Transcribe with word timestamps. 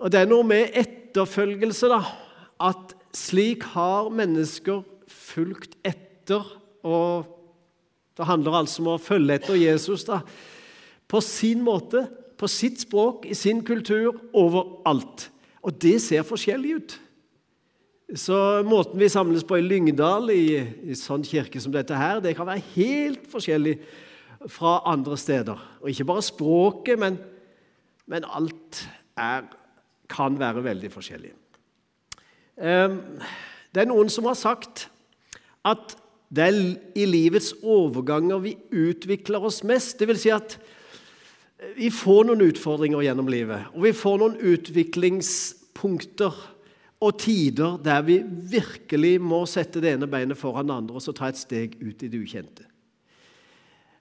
Og 0.00 0.12
det 0.12 0.22
er 0.22 0.30
noe 0.30 0.46
med 0.46 0.72
etterfølgelse, 0.78 1.90
da. 1.92 2.00
At 2.62 2.94
slik 3.16 3.66
har 3.74 4.10
mennesker 4.14 4.82
fulgt 5.10 5.76
etter. 5.84 6.46
Og 6.86 7.28
det 8.16 8.28
handler 8.28 8.62
altså 8.62 8.82
om 8.82 8.94
å 8.94 9.02
følge 9.02 9.38
etter 9.38 9.58
Jesus 9.60 10.06
da. 10.08 10.22
på 11.08 11.20
sin 11.20 11.62
måte, 11.64 12.06
på 12.38 12.48
sitt 12.48 12.80
språk, 12.80 13.26
i 13.28 13.36
sin 13.36 13.60
kultur, 13.64 14.16
overalt. 14.32 15.28
Og 15.62 15.76
det 15.80 15.98
ser 16.02 16.24
forskjellig 16.26 16.76
ut. 16.76 16.94
Så 18.18 18.36
måten 18.68 19.00
vi 19.00 19.08
samles 19.08 19.44
på 19.44 19.56
i 19.56 19.64
Lyngdal, 19.64 20.28
i, 20.34 20.58
i 20.92 20.96
sånn 20.98 21.22
kirke 21.24 21.60
som 21.62 21.72
dette 21.72 21.96
her, 21.96 22.20
det 22.20 22.34
kan 22.36 22.48
være 22.48 22.64
helt 22.74 23.28
forskjellig 23.30 23.78
fra 24.52 24.80
andre 24.90 25.16
steder. 25.16 25.60
Og 25.80 25.92
ikke 25.92 26.08
bare 26.10 26.24
språket, 26.26 27.00
men, 27.00 27.16
men 28.10 28.26
alt 28.28 28.82
er, 29.16 29.46
kan 30.10 30.38
være 30.38 30.64
veldig 30.64 30.90
forskjellig. 30.92 31.32
Ehm, 32.62 32.98
det 33.72 33.82
er 33.82 33.90
noen 33.90 34.10
som 34.12 34.28
har 34.28 34.38
sagt 34.38 34.88
at 35.64 35.96
det 36.32 36.46
er 36.48 36.58
i 36.96 37.04
livets 37.04 37.52
overganger 37.60 38.40
vi 38.40 38.54
utvikler 38.70 39.44
oss 39.44 39.60
mest. 39.68 39.98
Det 40.00 40.08
vil 40.08 40.20
si 40.20 40.30
at 40.32 40.56
vi 41.76 41.90
får 41.94 42.24
noen 42.26 42.42
utfordringer 42.48 43.04
gjennom 43.04 43.28
livet, 43.30 43.68
og 43.76 43.84
vi 43.84 43.92
får 43.94 44.18
noen 44.22 44.40
utviklingspunkter 44.40 46.40
og 47.02 47.18
tider 47.18 47.78
der 47.82 48.02
vi 48.06 48.20
virkelig 48.24 49.16
må 49.22 49.42
sette 49.50 49.82
det 49.82 49.96
ene 49.96 50.08
beinet 50.10 50.38
foran 50.38 50.68
det 50.68 50.76
andre 50.76 50.98
og 50.98 51.02
så 51.02 51.14
ta 51.16 51.30
et 51.30 51.40
steg 51.40 51.74
ut 51.82 52.02
i 52.02 52.10
det 52.10 52.20
ukjente. 52.22 52.66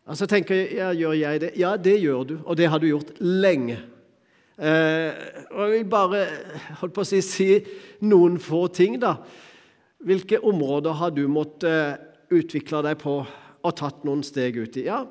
Altså 0.07 0.27
tenker 0.29 0.57
jeg, 0.57 0.68
ja, 0.79 0.91
Gjør 0.98 1.18
jeg 1.18 1.41
det? 1.41 1.52
Ja, 1.62 1.76
det 1.77 1.98
gjør 2.02 2.23
du, 2.27 2.35
og 2.43 2.57
det 2.57 2.70
har 2.70 2.81
du 2.81 2.88
gjort 2.90 3.13
lenge. 3.21 3.77
Eh, 4.57 5.12
og 5.51 5.51
Jeg 5.81 5.90
bare 5.90 6.26
holdt 6.77 6.94
på 6.94 7.02
å 7.02 7.08
si, 7.09 7.23
si 7.26 7.48
noen 8.05 8.35
få 8.41 8.68
ting. 8.70 8.99
da. 9.01 9.15
Hvilke 10.05 10.37
områder 10.37 10.93
har 10.99 11.13
du 11.15 11.24
måttet 11.26 11.65
uh, 11.65 12.37
utvikle 12.37 12.84
deg 12.85 12.99
på 13.01 13.15
og 13.62 13.74
tatt 13.77 14.05
noen 14.05 14.21
steg 14.26 14.59
ut 14.62 14.77
i? 14.77 14.85
Ja, 14.85 15.04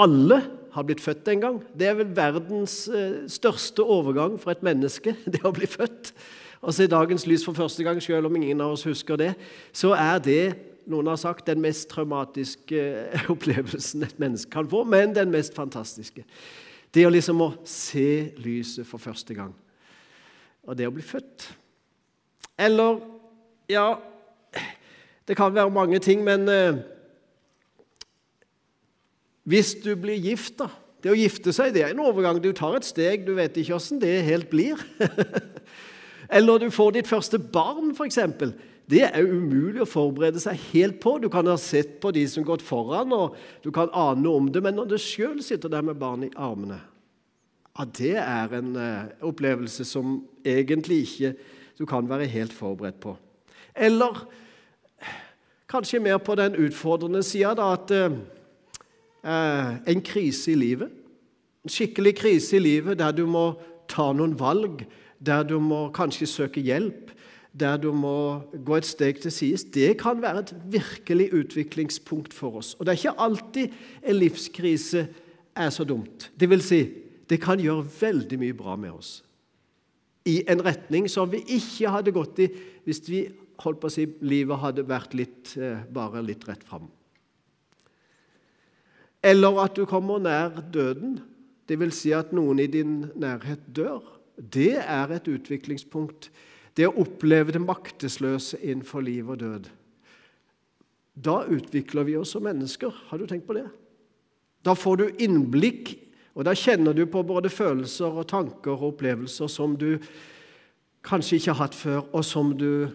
alle 0.00 0.40
har 0.74 0.86
blitt 0.86 1.02
født 1.02 1.28
en 1.30 1.42
gang. 1.42 1.56
Det 1.74 1.86
er 1.86 1.96
vel 1.98 2.10
verdens 2.14 2.84
eh, 2.88 3.26
største 3.30 3.82
overgang 3.82 4.36
for 4.40 4.54
et 4.54 4.62
menneske, 4.66 5.14
det 5.32 5.42
å 5.46 5.54
bli 5.54 5.68
født. 5.70 6.12
Og 6.60 6.74
se 6.76 6.86
dagens 6.90 7.26
lys 7.26 7.44
for 7.46 7.56
første 7.56 7.86
gang, 7.86 8.00
selv 8.02 8.30
om 8.30 8.38
ingen 8.38 8.62
av 8.62 8.74
oss 8.74 8.86
husker 8.88 9.18
det, 9.20 9.32
så 9.72 9.94
er 9.98 10.18
det 10.22 10.42
noen 10.90 11.10
har 11.10 11.18
sagt, 11.20 11.46
den 11.46 11.62
mest 11.62 11.88
traumatiske 11.92 12.80
eh, 12.80 13.30
opplevelsen 13.34 14.06
et 14.06 14.18
menneske 14.22 14.50
kan 14.52 14.70
få, 14.70 14.82
men 14.88 15.14
den 15.14 15.30
mest 15.34 15.54
fantastiske. 15.58 16.26
Det 16.94 17.06
å 17.06 17.12
liksom 17.12 17.40
å 17.44 17.50
se 17.68 18.32
lyset 18.42 18.86
for 18.86 19.02
første 19.02 19.34
gang. 19.36 19.52
Og 20.66 20.76
det 20.78 20.88
å 20.88 20.94
bli 20.94 21.04
født. 21.04 21.48
Eller 22.58 23.00
Ja, 23.70 24.00
det 25.28 25.36
kan 25.38 25.54
være 25.54 25.70
mange 25.70 26.00
ting, 26.02 26.24
men 26.26 26.48
eh, 26.50 26.80
hvis 29.46 29.76
du 29.84 29.92
blir 29.94 30.18
gift, 30.18 30.58
da 30.58 30.66
Det 31.00 31.12
å 31.12 31.16
gifte 31.16 31.52
seg 31.54 31.70
det 31.72 31.84
er 31.84 31.94
en 31.94 32.02
overgang. 32.04 32.42
Du 32.42 32.50
tar 32.52 32.74
et 32.76 32.84
steg, 32.84 33.22
du 33.24 33.32
vet 33.32 33.54
ikke 33.56 33.78
åssen 33.78 34.00
det 34.02 34.18
helt 34.26 34.50
blir. 34.50 34.76
Eller 36.36 36.58
du 36.58 36.66
får 36.70 36.90
ditt 36.98 37.08
første 37.08 37.38
barn, 37.38 37.94
f.eks. 37.94 38.18
Det 38.90 39.04
er 39.06 39.26
umulig 39.28 39.84
å 39.84 39.88
forberede 39.88 40.40
seg 40.42 40.58
helt 40.72 40.98
på. 41.02 41.14
Du 41.22 41.28
kan 41.30 41.46
ha 41.46 41.56
sett 41.60 41.98
på 42.02 42.10
de 42.14 42.24
som 42.26 42.42
har 42.42 42.56
gått 42.56 42.66
foran, 42.66 43.12
og 43.14 43.36
du 43.62 43.70
kan 43.74 43.92
ane 43.94 44.26
om 44.28 44.48
det, 44.50 44.62
men 44.64 44.74
når 44.78 44.90
du 44.90 44.96
sjøl 44.98 45.38
sitter 45.46 45.70
der 45.70 45.84
med 45.86 46.00
barn 46.00 46.26
i 46.26 46.32
armene 46.34 46.80
ja, 47.76 47.86
Det 47.86 48.16
er 48.18 48.54
en 48.58 48.74
uh, 48.74 49.06
opplevelse 49.26 49.86
som 49.86 50.18
egentlig 50.42 51.04
ikke 51.06 51.34
du 51.78 51.86
kan 51.88 52.08
være 52.10 52.26
helt 52.28 52.52
forberedt 52.52 52.98
på. 53.00 53.14
Eller 53.78 54.24
kanskje 55.70 56.02
mer 56.02 56.18
på 56.18 56.34
den 56.34 56.58
utfordrende 56.58 57.22
sida, 57.22 57.54
at 57.72 57.94
uh, 57.94 58.18
eh, 59.22 59.70
en 59.86 60.02
krise 60.02 60.50
i 60.52 60.58
livet. 60.58 60.90
En 61.64 61.72
skikkelig 61.72 62.16
krise 62.18 62.58
i 62.58 62.64
livet 62.64 62.98
der 62.98 63.14
du 63.14 63.22
må 63.30 63.52
ta 63.88 64.10
noen 64.12 64.34
valg, 64.38 64.82
der 65.20 65.46
du 65.46 65.60
må 65.62 65.86
kanskje 65.94 66.28
søke 66.28 66.60
hjelp, 66.64 67.14
der 67.52 67.80
du 67.82 67.90
må 67.92 68.42
gå 68.64 68.76
et 68.78 68.86
steg 68.86 69.20
til 69.22 69.32
sides. 69.34 69.64
Det 69.64 69.96
kan 69.98 70.22
være 70.22 70.44
et 70.44 70.52
virkelig 70.70 71.32
utviklingspunkt 71.34 72.34
for 72.34 72.60
oss. 72.60 72.74
Og 72.78 72.86
det 72.86 72.92
er 72.92 73.00
ikke 73.00 73.22
alltid 73.26 73.80
en 74.02 74.18
livskrise 74.20 75.08
er 75.56 75.70
så 75.74 75.84
dumt. 75.84 76.30
Det 76.40 76.50
vil 76.50 76.62
si, 76.62 76.84
det 77.30 77.40
kan 77.42 77.60
gjøre 77.60 77.88
veldig 78.00 78.38
mye 78.38 78.56
bra 78.56 78.76
med 78.76 78.94
oss. 78.94 79.20
I 80.26 80.42
en 80.52 80.62
retning 80.64 81.08
som 81.10 81.30
vi 81.32 81.42
ikke 81.56 81.90
hadde 81.90 82.14
gått 82.14 82.38
i 82.44 82.50
hvis 82.84 83.02
vi 83.08 83.24
holdt 83.60 83.80
på 83.80 83.90
å 83.90 83.92
si, 83.92 84.06
livet 84.24 84.60
hadde 84.60 84.86
vært 84.88 85.14
litt, 85.16 85.56
eh, 85.56 85.82
bare 85.92 86.22
litt 86.24 86.46
rett 86.48 86.62
fram. 86.64 86.88
Eller 89.22 89.58
at 89.60 89.76
du 89.76 89.84
kommer 89.84 90.18
nær 90.18 90.62
døden, 90.72 91.18
dvs. 91.68 91.94
Si 91.94 92.12
at 92.16 92.32
noen 92.32 92.62
i 92.62 92.66
din 92.66 93.10
nærhet 93.20 93.60
dør. 93.68 94.00
Det 94.40 94.78
er 94.80 95.12
et 95.12 95.28
utviklingspunkt. 95.28 96.30
Det 96.76 96.86
å 96.88 96.96
oppleve 97.02 97.54
det 97.54 97.62
maktesløse 97.62 98.60
innenfor 98.62 99.04
liv 99.04 99.28
og 99.30 99.40
død. 99.42 99.68
Da 101.20 101.42
utvikler 101.50 102.06
vi 102.06 102.16
oss 102.16 102.34
som 102.36 102.44
mennesker. 102.46 102.94
Har 103.10 103.18
du 103.18 103.26
tenkt 103.26 103.48
på 103.48 103.56
det? 103.58 103.66
Da 104.64 104.76
får 104.76 105.00
du 105.00 105.06
innblikk, 105.24 105.94
og 106.36 106.46
da 106.46 106.54
kjenner 106.56 106.94
du 106.96 107.04
på 107.10 107.22
både 107.26 107.50
følelser 107.52 108.20
og 108.22 108.28
tanker 108.30 108.76
og 108.76 108.94
opplevelser 108.94 109.50
som 109.50 109.74
du 109.76 109.98
kanskje 111.04 111.40
ikke 111.40 111.54
har 111.54 111.62
hatt 111.64 111.76
før, 111.76 112.02
og 112.12 112.24
som 112.24 112.52
du 112.56 112.88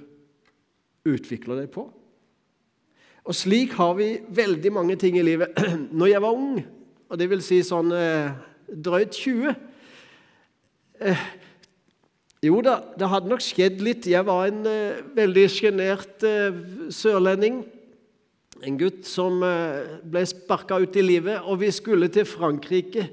utvikler 1.05 1.63
deg 1.63 1.71
på. 1.73 1.87
Og 3.25 3.33
slik 3.33 3.73
har 3.79 3.95
vi 3.97 4.19
veldig 4.29 4.71
mange 4.73 4.97
ting 5.01 5.17
i 5.17 5.25
livet. 5.25 5.57
Når 5.97 6.11
jeg 6.11 6.21
var 6.21 6.37
ung, 6.37 6.59
og 7.09 7.19
det 7.19 7.29
vil 7.29 7.41
si 7.45 7.61
sånn 7.65 7.89
eh, 7.93 8.35
drøyt 8.69 9.17
20 9.17 9.49
eh, 11.01 11.25
Jo 12.45 12.59
da, 12.61 12.77
det 12.99 13.09
hadde 13.09 13.31
nok 13.31 13.41
skjedd 13.43 13.79
litt. 13.83 14.05
Jeg 14.09 14.25
var 14.27 14.49
en 14.49 14.65
eh, 14.69 15.01
veldig 15.17 15.45
sjenert 15.49 16.25
eh, 16.27 16.53
sørlending. 16.93 17.63
En 18.65 18.77
gutt 18.79 19.03
som 19.09 19.41
eh, 19.45 19.97
ble 20.05 20.21
sparka 20.29 20.77
ut 20.83 20.99
i 20.99 21.05
livet. 21.05 21.41
Og 21.49 21.63
vi 21.63 21.71
skulle 21.73 22.11
til 22.13 22.27
Frankrike 22.29 23.07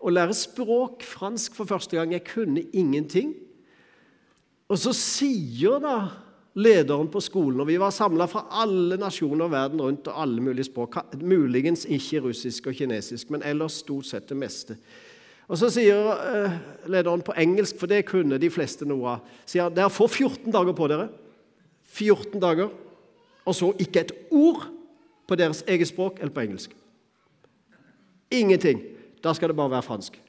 og 0.00 0.14
lære 0.16 0.36
språk, 0.36 1.04
fransk, 1.04 1.58
for 1.58 1.68
første 1.68 1.98
gang. 1.98 2.14
Jeg 2.16 2.24
kunne 2.30 2.64
ingenting. 2.72 3.34
Og 4.70 4.80
så 4.80 4.94
sier 4.96 5.82
da 5.82 5.96
lederen 6.60 7.10
på 7.10 7.20
skolen, 7.22 7.60
og 7.62 7.68
vi 7.68 7.76
var 7.78 7.92
samla 7.94 8.26
fra 8.30 8.42
alle 8.62 8.98
nasjoner 8.98 9.50
verden 9.52 9.82
rundt 9.82 10.08
og 10.10 10.22
alle 10.22 10.42
mulige 10.42 10.66
språk. 10.66 10.98
Muligens 11.20 11.84
ikke 11.86 12.24
russisk 12.24 12.70
og 12.70 12.78
kinesisk, 12.78 13.30
men 13.30 13.44
ellers 13.46 13.80
stort 13.84 14.08
sett 14.08 14.28
det 14.30 14.38
meste. 14.38 14.78
Og 15.50 15.58
Så 15.58 15.70
sier 15.74 15.98
uh, 15.98 16.52
lederen 16.86 17.24
på 17.26 17.34
engelsk, 17.34 17.78
for 17.80 17.90
det 17.90 18.04
kunne 18.06 18.38
de 18.38 18.50
fleste 18.52 18.86
noe 18.86 19.16
av, 19.16 19.32
sier 19.50 19.72
dere 19.74 19.90
får 19.90 20.12
14 20.12 20.54
dager 20.54 20.76
på 20.78 20.86
dere. 20.92 21.08
14 21.90 22.38
dager. 22.42 22.70
Og 23.42 23.56
så 23.56 23.72
ikke 23.82 24.04
et 24.04 24.12
ord 24.30 24.68
på 25.26 25.38
deres 25.38 25.64
eget 25.66 25.90
språk 25.90 26.20
eller 26.20 26.34
på 26.34 26.44
engelsk. 26.44 26.74
Ingenting. 28.30 28.82
Da 29.24 29.34
skal 29.34 29.50
det 29.50 29.58
bare 29.58 29.74
være 29.74 29.88
fransk. 29.88 30.20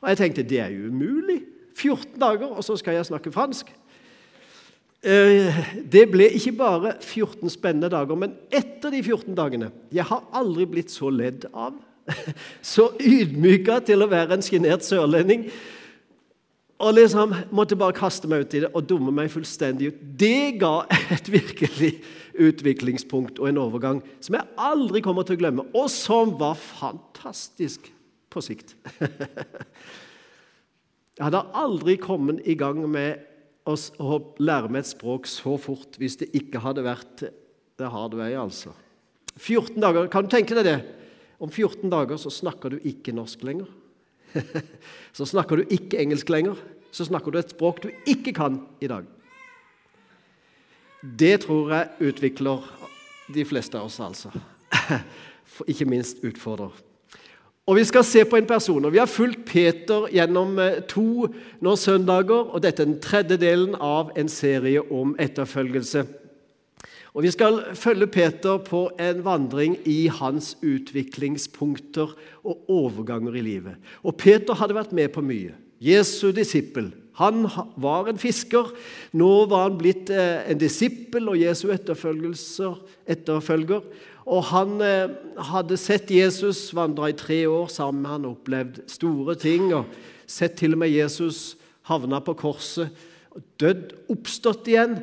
Og 0.00 0.08
jeg 0.12 0.20
tenkte 0.20 0.44
det 0.44 0.60
er 0.60 0.74
jo 0.74 0.92
umulig. 0.92 1.40
14 1.80 2.20
dager, 2.20 2.50
og 2.50 2.64
så 2.64 2.76
skal 2.76 2.98
jeg 2.98 3.08
snakke 3.08 3.32
fransk. 3.32 3.70
Eh, 5.00 5.60
det 5.92 6.02
ble 6.12 6.26
ikke 6.36 6.52
bare 6.58 6.92
14 7.00 7.48
spennende 7.48 7.88
dager, 7.88 8.18
men 8.20 8.34
etter 8.52 8.92
de 8.92 9.00
14 9.00 9.32
dagene 9.32 9.70
Jeg 9.88 10.04
har 10.04 10.26
aldri 10.36 10.66
blitt 10.68 10.92
så 10.92 11.08
ledd 11.08 11.46
av, 11.54 11.78
så 12.72 12.90
ydmyka 13.00 13.80
til 13.86 14.02
å 14.02 14.10
være 14.10 14.36
en 14.36 14.44
sjenert 14.44 14.86
sørlending. 14.86 15.48
Og 16.80 16.94
liksom 16.96 17.34
måtte 17.52 17.76
bare 17.76 17.96
kaste 17.96 18.28
meg 18.30 18.46
ut 18.46 18.54
i 18.56 18.62
det 18.64 18.70
og 18.72 18.86
dumme 18.88 19.12
meg 19.12 19.28
fullstendig 19.32 19.90
ut. 19.90 20.02
Det 20.20 20.56
ga 20.62 20.86
et 21.12 21.28
virkelig 21.28 21.92
utviklingspunkt 22.40 23.40
og 23.42 23.50
en 23.50 23.60
overgang 23.60 23.98
som 24.24 24.38
jeg 24.38 24.48
aldri 24.56 25.02
kommer 25.04 25.26
til 25.28 25.36
å 25.36 25.42
glemme, 25.42 25.66
og 25.76 25.90
som 25.92 26.32
var 26.40 26.56
fantastisk 26.56 27.90
på 28.30 28.44
sikt. 28.44 28.76
Jeg 31.20 31.26
hadde 31.26 31.42
aldri 31.60 31.98
kommet 32.00 32.46
i 32.48 32.54
gang 32.56 32.78
med 32.88 33.26
å 33.68 33.74
lære 34.40 34.70
meg 34.72 34.86
et 34.86 34.88
språk 34.88 35.26
så 35.28 35.58
fort 35.60 35.98
hvis 36.00 36.16
det 36.22 36.30
ikke 36.38 36.62
hadde 36.64 36.86
vært 36.86 37.26
det 37.76 37.90
hard 37.92 38.14
vei, 38.16 38.30
altså. 38.40 38.72
14 39.36 39.76
dager, 39.82 40.08
Kan 40.08 40.24
du 40.24 40.32
tenke 40.32 40.56
deg 40.56 40.64
det? 40.64 40.78
Om 41.40 41.50
14 41.50 41.88
dager 41.90 42.20
så 42.20 42.32
snakker 42.32 42.74
du 42.74 42.82
ikke 42.84 43.14
norsk 43.16 43.42
lenger. 43.48 43.70
så 45.16 45.26
snakker 45.26 45.60
du 45.60 45.72
ikke 45.72 45.98
engelsk 46.02 46.28
lenger. 46.32 46.60
Så 46.92 47.06
snakker 47.08 47.32
du 47.32 47.40
et 47.40 47.54
språk 47.54 47.80
du 47.84 47.88
ikke 48.08 48.34
kan 48.36 48.60
i 48.82 48.90
dag. 48.90 49.08
Det 51.00 51.38
tror 51.46 51.72
jeg 51.72 52.10
utvikler 52.10 52.66
de 53.32 53.44
fleste 53.48 53.78
av 53.78 53.88
oss, 53.88 54.00
altså. 54.04 54.32
Ikke 55.70 55.88
minst 55.88 56.20
utfordrer. 56.24 56.74
Og 57.68 57.76
Vi 57.76 57.84
skal 57.86 58.04
se 58.04 58.24
på 58.24 58.36
en 58.36 58.46
person. 58.46 58.84
og 58.84 58.92
Vi 58.92 58.98
har 58.98 59.06
fulgt 59.06 59.44
Peter 59.46 60.08
gjennom 60.12 60.58
eh, 60.58 60.80
to 60.88 61.28
nå 61.60 61.76
søndager. 61.76 62.50
og 62.50 62.62
Dette 62.62 62.82
er 62.82 62.90
den 62.90 63.00
tredje 63.00 63.36
delen 63.36 63.74
av 63.74 64.10
en 64.18 64.28
serie 64.28 64.82
om 64.92 65.14
etterfølgelse. 65.18 66.04
Og 67.14 67.22
Vi 67.22 67.30
skal 67.34 67.62
følge 67.74 68.06
Peter 68.06 68.58
på 68.62 68.84
en 69.00 69.24
vandring 69.24 69.76
i 69.88 70.06
hans 70.06 70.54
utviklingspunkter 70.62 72.14
og 72.44 72.70
overganger 72.70 73.34
i 73.34 73.42
livet. 73.42 73.74
Og 74.02 74.16
Peter 74.16 74.54
hadde 74.54 74.78
vært 74.78 74.94
med 74.94 75.10
på 75.14 75.24
mye. 75.24 75.56
Jesu 75.80 76.30
disippel. 76.36 76.92
Han 77.18 77.48
var 77.76 78.08
en 78.08 78.20
fisker. 78.20 78.70
Nå 79.12 79.46
var 79.50 79.66
han 79.66 79.78
blitt 79.80 80.12
eh, 80.14 80.46
en 80.48 80.60
disippel 80.60 81.32
og 81.32 81.40
Jesu 81.40 81.68
etterfølger. 81.72 83.82
Og 84.30 84.44
han 84.52 84.76
eh, 84.84 85.10
hadde 85.50 85.80
sett 85.80 86.12
Jesus 86.14 86.68
vandre 86.76 87.10
i 87.10 87.18
tre 87.18 87.42
år 87.50 87.72
sammen 87.72 88.04
med 88.04 88.14
han 88.14 88.28
og 88.28 88.38
opplevd 88.38 88.84
store 88.92 89.34
ting. 89.40 89.72
og 89.74 89.90
Sett 90.30 90.60
til 90.60 90.76
og 90.76 90.84
med 90.84 90.94
Jesus 90.94 91.56
havna 91.90 92.20
på 92.22 92.36
korset, 92.38 92.92
dødd, 93.58 93.96
oppstått 94.12 94.68
igjen. 94.70 95.00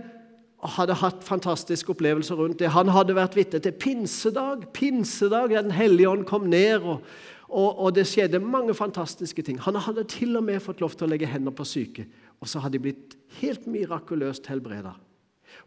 Hadde 0.63 0.97
hatt 0.97 1.21
fantastiske 1.23 1.91
opplevelser 1.93 2.35
rundt 2.35 2.59
det. 2.59 2.71
Han 2.73 2.89
hadde 2.89 3.15
vært 3.17 3.35
vitne 3.37 3.59
til 3.61 3.75
pinsedag, 3.77 4.69
pinsedag, 4.73 5.53
Den 5.53 5.71
hellige 5.71 6.09
ånd 6.09 6.25
kom 6.25 6.49
ned. 6.49 6.81
og, 6.81 7.03
og, 7.47 7.79
og 7.79 7.95
det 7.95 8.07
skjedde 8.07 8.39
mange 8.39 8.73
fantastiske 8.73 9.41
ting. 9.41 9.59
Han 9.59 9.75
hadde 9.75 10.03
til 10.03 10.35
og 10.37 10.43
med 10.43 10.59
fått 10.59 10.81
lov 10.81 10.97
til 10.97 11.07
å 11.07 11.11
legge 11.13 11.29
hender 11.29 11.53
på 11.55 11.63
syke. 11.63 12.07
Og 12.41 12.49
så 12.49 12.59
hadde 12.59 12.77
de 12.77 12.85
blitt 12.87 13.17
helt 13.39 13.67
mirakuløst 13.67 14.47
helbreda. 14.51 14.95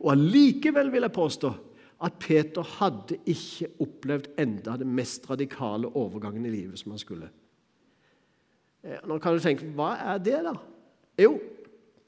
Og 0.01 0.13
allikevel 0.13 0.91
vil 0.93 1.07
jeg 1.07 1.17
påstå 1.17 1.53
at 2.01 2.17
Peter 2.21 2.65
hadde 2.79 3.19
ikke 3.29 3.69
opplevd 3.85 4.31
enda 4.41 4.77
den 4.81 4.93
mest 4.97 5.27
radikale 5.31 5.89
overgangen 5.97 6.47
i 6.49 6.53
livet 6.53 6.81
som 6.81 6.95
han 6.95 7.01
skulle. 7.03 7.29
Eh, 8.83 9.01
nå 9.05 9.19
kan 9.21 9.37
du 9.37 9.45
tenke 9.45 9.69
hva 9.77 9.93
er 10.15 10.23
det, 10.25 10.39
da? 10.47 10.55
Jo, 11.21 11.35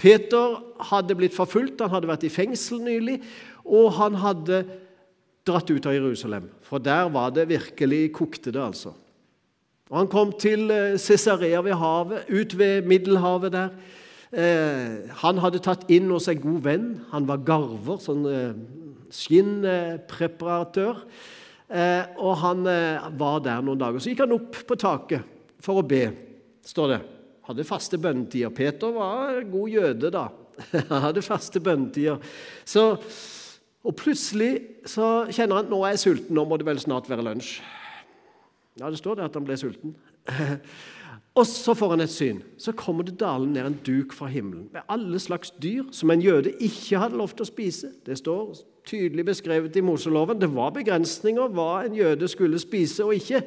Peter 0.02 0.58
hadde 0.90 1.14
blitt 1.14 1.34
forfulgt, 1.37 1.82
han 1.84 1.93
hadde 1.93 2.10
vært 2.10 2.26
i 2.26 2.32
fengsel 2.32 2.81
nylig, 2.82 3.20
og 3.62 3.93
han 4.00 4.16
hadde 4.19 4.64
dratt 5.46 5.70
ut 5.70 5.87
av 5.87 5.94
Jerusalem. 5.94 6.49
For 6.66 6.82
der 6.82 7.06
var 7.14 7.31
det 7.34 7.46
virkelig 7.50 8.08
kokte 8.16 8.50
det, 8.50 8.62
altså. 8.62 8.96
Og 9.93 9.99
Han 10.00 10.08
kom 10.08 10.32
til 10.40 10.70
eh, 10.72 10.96
Cesarea 10.99 11.60
ved 11.60 11.76
havet, 11.76 12.25
ut 12.32 12.56
ved 12.58 12.88
Middelhavet 12.88 13.52
der. 13.52 13.75
Eh, 14.32 15.10
han 15.20 15.40
hadde 15.43 15.60
tatt 15.62 15.84
inn 15.93 16.08
hos 16.10 16.31
en 16.32 16.40
god 16.40 16.60
venn. 16.64 16.87
Han 17.12 17.28
var 17.28 17.44
garver, 17.44 18.00
sånn 18.00 18.25
eh, 18.31 18.54
skinnpreparatør. 19.12 21.04
Og 21.72 22.34
han 22.37 22.66
var 23.16 23.38
der 23.40 23.62
noen 23.64 23.78
dager. 23.81 24.00
Så 24.00 24.10
gikk 24.10 24.26
han 24.26 24.34
opp 24.37 24.58
på 24.69 24.76
taket 24.76 25.25
for 25.64 25.81
å 25.81 25.84
be, 25.88 26.02
står 26.69 26.90
det. 26.90 26.99
Hadde 27.49 27.67
faste 27.67 27.99
bønnetider. 27.99 28.53
Peter 28.55 28.94
var 28.94 29.43
god 29.50 29.69
jøde, 29.69 30.11
da. 30.15 30.29
Han 30.91 31.06
hadde 31.09 31.25
faste 31.27 31.61
bønnetider. 31.61 32.23
Så, 32.65 32.97
og 33.83 33.97
plutselig 33.99 34.53
så 34.87 35.27
kjenner 35.31 35.59
han 35.59 35.67
at 35.67 35.73
nå 35.73 35.81
er 35.83 35.97
jeg 35.97 36.05
sulten, 36.05 36.35
nå 36.37 36.44
må 36.47 36.59
det 36.61 36.69
vel 36.69 36.81
snart 36.83 37.11
være 37.11 37.25
lunsj. 37.27 37.56
Ja, 38.79 38.89
det 38.89 39.00
står 39.00 39.19
det 39.19 39.27
at 39.27 39.35
han 39.37 39.47
ble 39.47 39.56
sulten. 39.61 39.97
Og 41.33 41.47
så 41.49 41.73
får 41.73 41.94
han 41.94 42.05
et 42.05 42.12
syn. 42.12 42.43
Så 42.61 42.75
kommer 42.77 43.06
det 43.09 43.15
dalende 43.21 43.56
ned 43.56 43.71
en 43.71 43.79
duk 43.87 44.12
fra 44.12 44.27
himmelen 44.29 44.67
med 44.73 44.85
alle 44.93 45.17
slags 45.21 45.53
dyr 45.65 45.87
som 45.93 46.12
en 46.12 46.21
jøde 46.21 46.53
ikke 46.61 47.00
hadde 47.00 47.17
lov 47.17 47.33
til 47.33 47.47
å 47.47 47.49
spise. 47.49 47.88
Det 48.05 48.19
står 48.21 48.59
tydelig 48.88 49.25
beskrevet 49.31 49.77
i 49.77 49.85
Moseloven. 49.85 50.41
Det 50.41 50.50
var 50.53 50.75
begrensninger 50.77 51.55
hva 51.56 51.87
en 51.87 51.97
jøde 51.97 52.29
skulle 52.29 52.61
spise 52.61 53.06
og 53.06 53.17
ikke. 53.17 53.41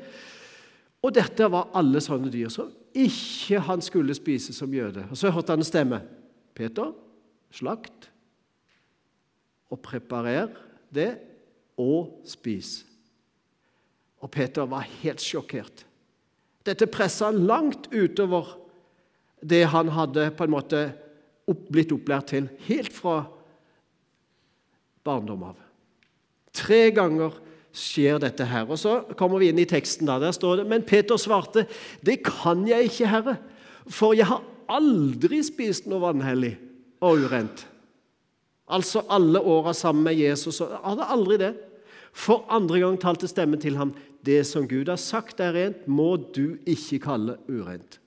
Og 1.05 1.13
dette 1.13 1.49
var 1.53 1.69
alle 1.77 2.01
sånne 2.01 2.31
dyr 2.33 2.49
som 2.53 2.73
ikke 2.95 3.59
han 3.67 3.83
skulle 3.83 4.15
spise 4.15 4.53
som 4.55 4.73
jøde. 4.73 5.05
Og 5.11 5.17
Så 5.17 5.31
hørte 5.31 5.51
han 5.51 5.59
en 5.59 5.67
stemme. 5.67 6.01
Peter, 6.55 6.93
slakt 7.51 8.11
og 9.69 9.81
preparer 9.83 10.53
det, 10.93 11.17
og 11.77 12.21
spis. 12.23 12.85
Og 14.23 14.31
Peter 14.31 14.63
var 14.63 14.87
helt 15.01 15.19
sjokkert. 15.19 15.83
Dette 16.65 16.87
pressa 16.87 17.27
han 17.27 17.43
langt 17.45 17.89
utover 17.91 18.55
det 19.43 19.65
han 19.69 19.91
hadde 19.91 20.29
på 20.37 20.45
en 20.45 20.53
måte 20.55 20.85
blitt 21.45 21.91
opplært 21.93 22.31
til 22.31 22.47
helt 22.65 22.93
fra 22.95 23.25
barndom 25.05 25.43
av. 25.51 25.59
Tre 26.55 26.87
ganger 26.95 27.35
skjer 27.75 28.19
dette 28.23 28.47
her. 28.47 28.65
Og 28.71 28.79
Så 28.79 29.01
kommer 29.19 29.41
vi 29.41 29.49
inn 29.51 29.59
i 29.59 29.67
teksten. 29.67 30.07
da, 30.07 30.19
Der 30.19 30.31
står 30.31 30.57
det 30.57 30.67
Men 30.67 30.83
Peter 30.83 31.17
svarte, 31.17 31.67
'Det 32.03 32.23
kan 32.23 32.67
jeg 32.67 32.83
ikke, 32.83 33.07
Herre, 33.07 33.37
for 33.87 34.13
jeg 34.13 34.25
har 34.25 34.41
aldri 34.69 35.43
spist 35.43 35.87
noe 35.87 35.99
vanhellig 35.99 36.57
og 37.01 37.17
urent.' 37.17 37.67
Altså 38.67 39.03
alle 39.09 39.39
åra 39.39 39.73
sammen 39.73 40.03
med 40.03 40.15
Jesus. 40.15 40.59
Jeg 40.59 40.79
hadde 40.83 41.05
aldri 41.05 41.37
det. 41.37 41.55
For 42.13 42.45
andre 42.49 42.79
gang 42.79 42.97
talte 42.99 43.27
stemmen 43.27 43.59
til 43.59 43.75
ham, 43.77 43.93
'Det 44.23 44.45
som 44.45 44.67
Gud 44.67 44.87
har 44.87 44.95
sagt 44.95 45.39
er 45.39 45.53
rent, 45.53 45.87
må 45.87 46.17
du 46.17 46.57
ikke 46.65 46.99
kalle 46.99 47.37
urent.' 47.49 47.99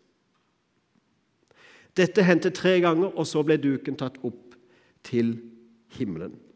Dette 1.97 2.23
hendte 2.23 2.50
tre 2.50 2.81
ganger, 2.81 3.11
og 3.19 3.26
så 3.26 3.43
ble 3.43 3.56
duken 3.56 3.97
tatt 3.97 4.19
opp 4.23 4.55
til 5.03 5.38
himmelen. 5.99 6.47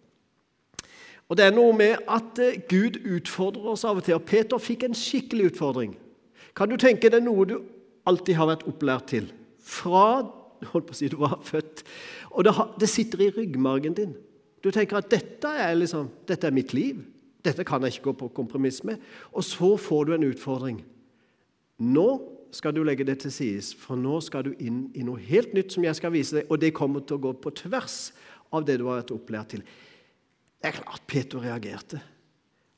Og 1.33 1.37
Det 1.41 1.47
er 1.47 1.55
noe 1.57 1.73
med 1.73 1.97
at 2.13 2.39
eh, 2.45 2.61
Gud 2.69 2.99
utfordrer 3.09 3.71
oss 3.73 3.87
av 3.89 4.03
og 4.03 4.05
til. 4.05 4.19
og 4.19 4.27
Peter 4.29 4.61
fikk 4.61 4.83
en 4.85 4.97
skikkelig 4.97 5.55
utfordring. 5.55 5.95
Kan 6.53 6.69
du 6.69 6.77
tenke 6.77 7.09
deg 7.09 7.25
noe 7.25 7.47
du 7.49 7.55
alltid 8.05 8.37
har 8.37 8.51
vært 8.51 8.67
opplært 8.69 9.07
til? 9.15 9.31
Fra 9.57 10.27
holdt 10.69 10.91
på 10.91 10.93
å 10.93 10.99
si, 10.99 11.09
du 11.09 11.17
var 11.23 11.39
født. 11.41 11.87
Og 12.37 12.45
det, 12.45 12.53
det 12.83 12.91
sitter 12.93 13.25
i 13.25 13.31
ryggmargen 13.33 13.97
din. 13.97 14.13
Du 14.63 14.69
tenker 14.71 15.01
at 15.01 15.09
dette 15.11 15.49
er, 15.49 15.73
liksom, 15.79 16.11
dette 16.29 16.47
er 16.47 16.55
mitt 16.55 16.75
liv. 16.77 17.01
Dette 17.43 17.65
kan 17.67 17.83
jeg 17.83 17.97
ikke 17.97 18.11
gå 18.11 18.15
på 18.21 18.29
kompromiss 18.43 18.83
med. 18.87 19.01
Og 19.33 19.47
så 19.47 19.73
får 19.81 20.05
du 20.05 20.15
en 20.15 20.29
utfordring. 20.29 20.83
Nå 21.83 22.09
skal 22.53 22.77
du 22.77 22.83
legge 22.85 23.07
det 23.09 23.23
til 23.23 23.33
side, 23.33 23.65
for 23.81 23.97
nå 23.97 24.21
skal 24.21 24.45
du 24.45 24.53
inn 24.61 24.85
i 24.93 25.07
noe 25.07 25.17
helt 25.25 25.55
nytt 25.57 25.73
som 25.73 25.89
jeg 25.89 25.97
skal 25.97 26.13
vise 26.13 26.37
deg, 26.37 26.51
og 26.53 26.61
det 26.61 26.75
kommer 26.77 27.01
til 27.01 27.17
å 27.17 27.25
gå 27.25 27.33
på 27.41 27.55
tvers 27.63 27.97
av 28.53 28.67
det 28.69 28.77
du 28.79 28.85
har 28.91 29.01
vært 29.01 29.15
opplært 29.17 29.55
til. 29.55 29.65
Det 30.63 30.71
er 30.71 30.79
klart 30.79 31.03
Peter 31.11 31.43
reagerte. 31.43 31.99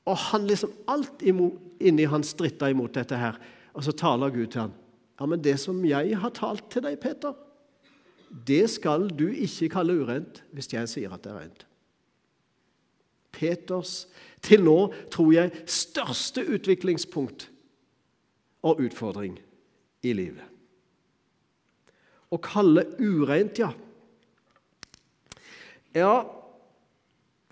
Og 0.09 0.17
han 0.31 0.47
liksom 0.49 0.73
alt 0.89 1.21
inni 1.25 2.07
han 2.09 2.25
stritta 2.25 2.71
imot 2.73 2.97
dette 2.97 3.19
her. 3.21 3.37
Og 3.77 3.85
så 3.85 3.93
taler 3.97 4.33
Gud 4.33 4.49
til 4.53 4.67
ham. 4.67 4.75
Ja, 5.21 5.29
men 5.29 5.43
det 5.45 5.59
som 5.61 5.83
jeg 5.87 6.17
har 6.19 6.33
talt 6.35 6.67
til 6.73 6.85
deg, 6.87 6.97
Peter, 7.03 7.37
det 8.49 8.65
skal 8.73 9.07
du 9.13 9.29
ikke 9.31 9.71
kalle 9.77 9.95
urent 10.01 10.41
hvis 10.57 10.73
jeg 10.73 10.91
sier 10.91 11.13
at 11.15 11.23
det 11.23 11.33
er 11.33 11.43
rent. 11.45 11.67
Peters 13.35 13.93
til 14.45 14.65
nå, 14.65 14.79
tror 15.13 15.31
jeg, 15.35 15.53
største 15.71 16.45
utviklingspunkt 16.57 17.49
og 18.65 18.81
utfordring 18.85 19.37
i 20.05 20.13
livet. 20.17 20.45
Å 22.33 22.39
kalle 22.43 22.87
ureint, 22.99 23.61
ja. 23.61 23.71
Ja, 25.95 26.15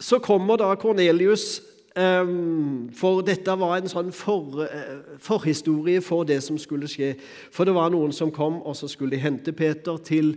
så 0.02 0.18
kommer 0.18 0.58
da 0.58 0.72
Kornelius 0.74 1.60
ehm, 1.96 2.88
For 2.96 3.22
dette 3.26 3.54
var 3.58 3.76
en 3.78 3.90
sånn 3.90 4.10
for, 4.16 4.64
eh, 4.64 4.98
forhistorie 5.22 6.02
for 6.02 6.26
det 6.26 6.40
som 6.42 6.58
skulle 6.58 6.90
skje. 6.90 7.14
For 7.54 7.68
det 7.68 7.74
var 7.76 7.92
noen 7.94 8.12
som 8.12 8.32
kom, 8.34 8.60
og 8.62 8.74
så 8.76 8.90
skulle 8.90 9.14
de 9.14 9.22
hente 9.22 9.54
Peter 9.54 10.00
til 10.02 10.34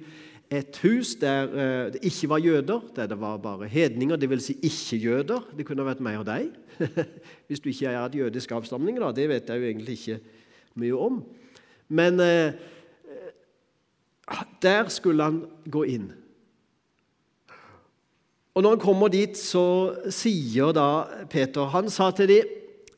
et 0.53 0.77
hus 0.83 1.15
der 1.17 1.49
eh, 1.49 1.93
det 1.95 2.03
ikke 2.05 2.29
var 2.29 2.43
jøder, 2.43 2.83
der 2.95 3.07
det 3.09 3.17
var 3.19 3.39
bare 3.41 3.67
hedninger, 3.67 4.19
dvs. 4.21 4.51
Si 4.51 4.57
ikke-jøder. 4.61 5.49
Det 5.57 5.65
kunne 5.65 5.87
vært 5.87 6.03
meg 6.05 6.19
og 6.21 6.27
deg. 6.29 6.51
Hvis 7.47 7.63
du 7.63 7.71
ikke 7.71 7.89
er 7.89 8.03
av 8.03 8.13
jødisk 8.13 8.51
avstamning, 8.51 8.99
da. 9.01 9.09
Det 9.15 9.25
vet 9.31 9.49
jeg 9.49 9.61
jo 9.61 9.71
egentlig 9.71 9.97
ikke 9.97 10.19
mye 10.75 11.01
om. 11.07 11.23
Men 11.89 12.21
eh, 12.21 12.53
der 14.61 14.93
skulle 14.93 15.23
han 15.23 15.41
gå 15.71 15.83
inn. 15.95 16.11
Og 18.55 18.63
når 18.63 18.77
han 18.77 18.83
kommer 18.85 19.11
dit, 19.11 19.35
så 19.35 19.95
sier 20.13 20.71
da 20.75 21.25
Peter 21.31 21.67
Han 21.73 21.91
sa 21.91 22.11
til 22.15 22.31
dem 22.31 22.53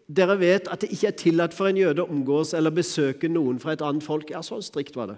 dere 0.07 0.37
vet 0.39 0.69
at 0.71 0.79
det 0.79 0.93
ikke 0.95 1.09
er 1.09 1.15
tillatt 1.19 1.55
for 1.55 1.67
en 1.67 1.79
jøde 1.79 1.99
å 1.99 2.07
omgås 2.07 2.53
eller 2.55 2.71
besøke 2.71 3.27
noen 3.27 3.57
fra 3.59 3.73
et 3.75 3.81
annet 3.83 4.05
folk. 4.05 4.29
Ja, 4.31 4.39
så 4.39 4.61
strikt 4.63 4.95
var 4.95 5.11
det. 5.11 5.17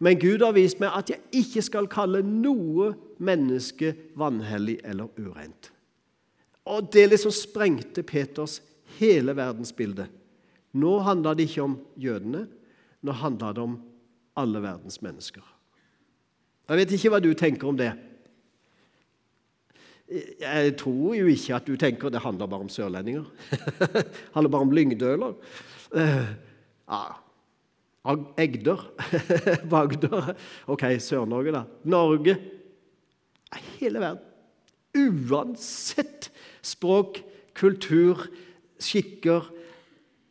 Men 0.00 0.16
Gud 0.20 0.40
har 0.40 0.54
vist 0.56 0.80
meg 0.80 0.94
at 0.96 1.10
jeg 1.12 1.20
ikke 1.36 1.62
skal 1.64 1.88
kalle 1.92 2.22
noe 2.24 2.94
menneske 3.20 3.92
vanhellig 4.16 4.78
eller 4.88 5.12
ureint. 5.20 5.68
Og 6.64 6.88
Det 6.92 7.04
liksom 7.10 7.32
sprengte 7.32 8.02
Peters 8.02 8.62
hele 8.96 9.36
verdensbilde. 9.36 10.08
Nå 10.76 10.96
handla 11.04 11.34
det 11.36 11.50
ikke 11.50 11.64
om 11.64 11.76
jødene, 11.96 12.46
nå 13.04 13.12
handla 13.20 13.52
det 13.52 13.62
om 13.62 13.76
alle 14.36 14.60
verdens 14.64 15.00
mennesker. 15.04 15.44
Jeg 16.66 16.80
vet 16.80 16.92
ikke 16.96 17.12
hva 17.12 17.20
du 17.22 17.30
tenker 17.36 17.68
om 17.68 17.76
det. 17.78 17.92
Jeg 20.06 20.74
tror 20.78 21.14
jo 21.18 21.26
ikke 21.26 21.56
at 21.56 21.66
du 21.66 21.74
tenker 21.76 22.12
det 22.14 22.22
handler 22.22 22.46
bare 22.46 22.66
om 22.66 22.70
sørlendinger. 22.70 23.24
det 23.50 24.04
handler 24.34 24.50
bare 24.50 24.66
om 24.68 24.74
lyngdøler. 24.74 25.32
Eh, 25.94 26.28
ja, 26.86 27.02
Egder. 28.38 28.84
Vagder 29.72 30.34
Ok, 30.70 30.84
Sør-Norge, 31.02 31.52
da. 31.52 31.64
Norge. 31.84 32.36
Hele 33.80 34.00
verden. 34.00 34.22
Uansett 34.96 36.30
språk, 36.64 37.18
kultur, 37.54 38.28
skikker, 38.80 39.50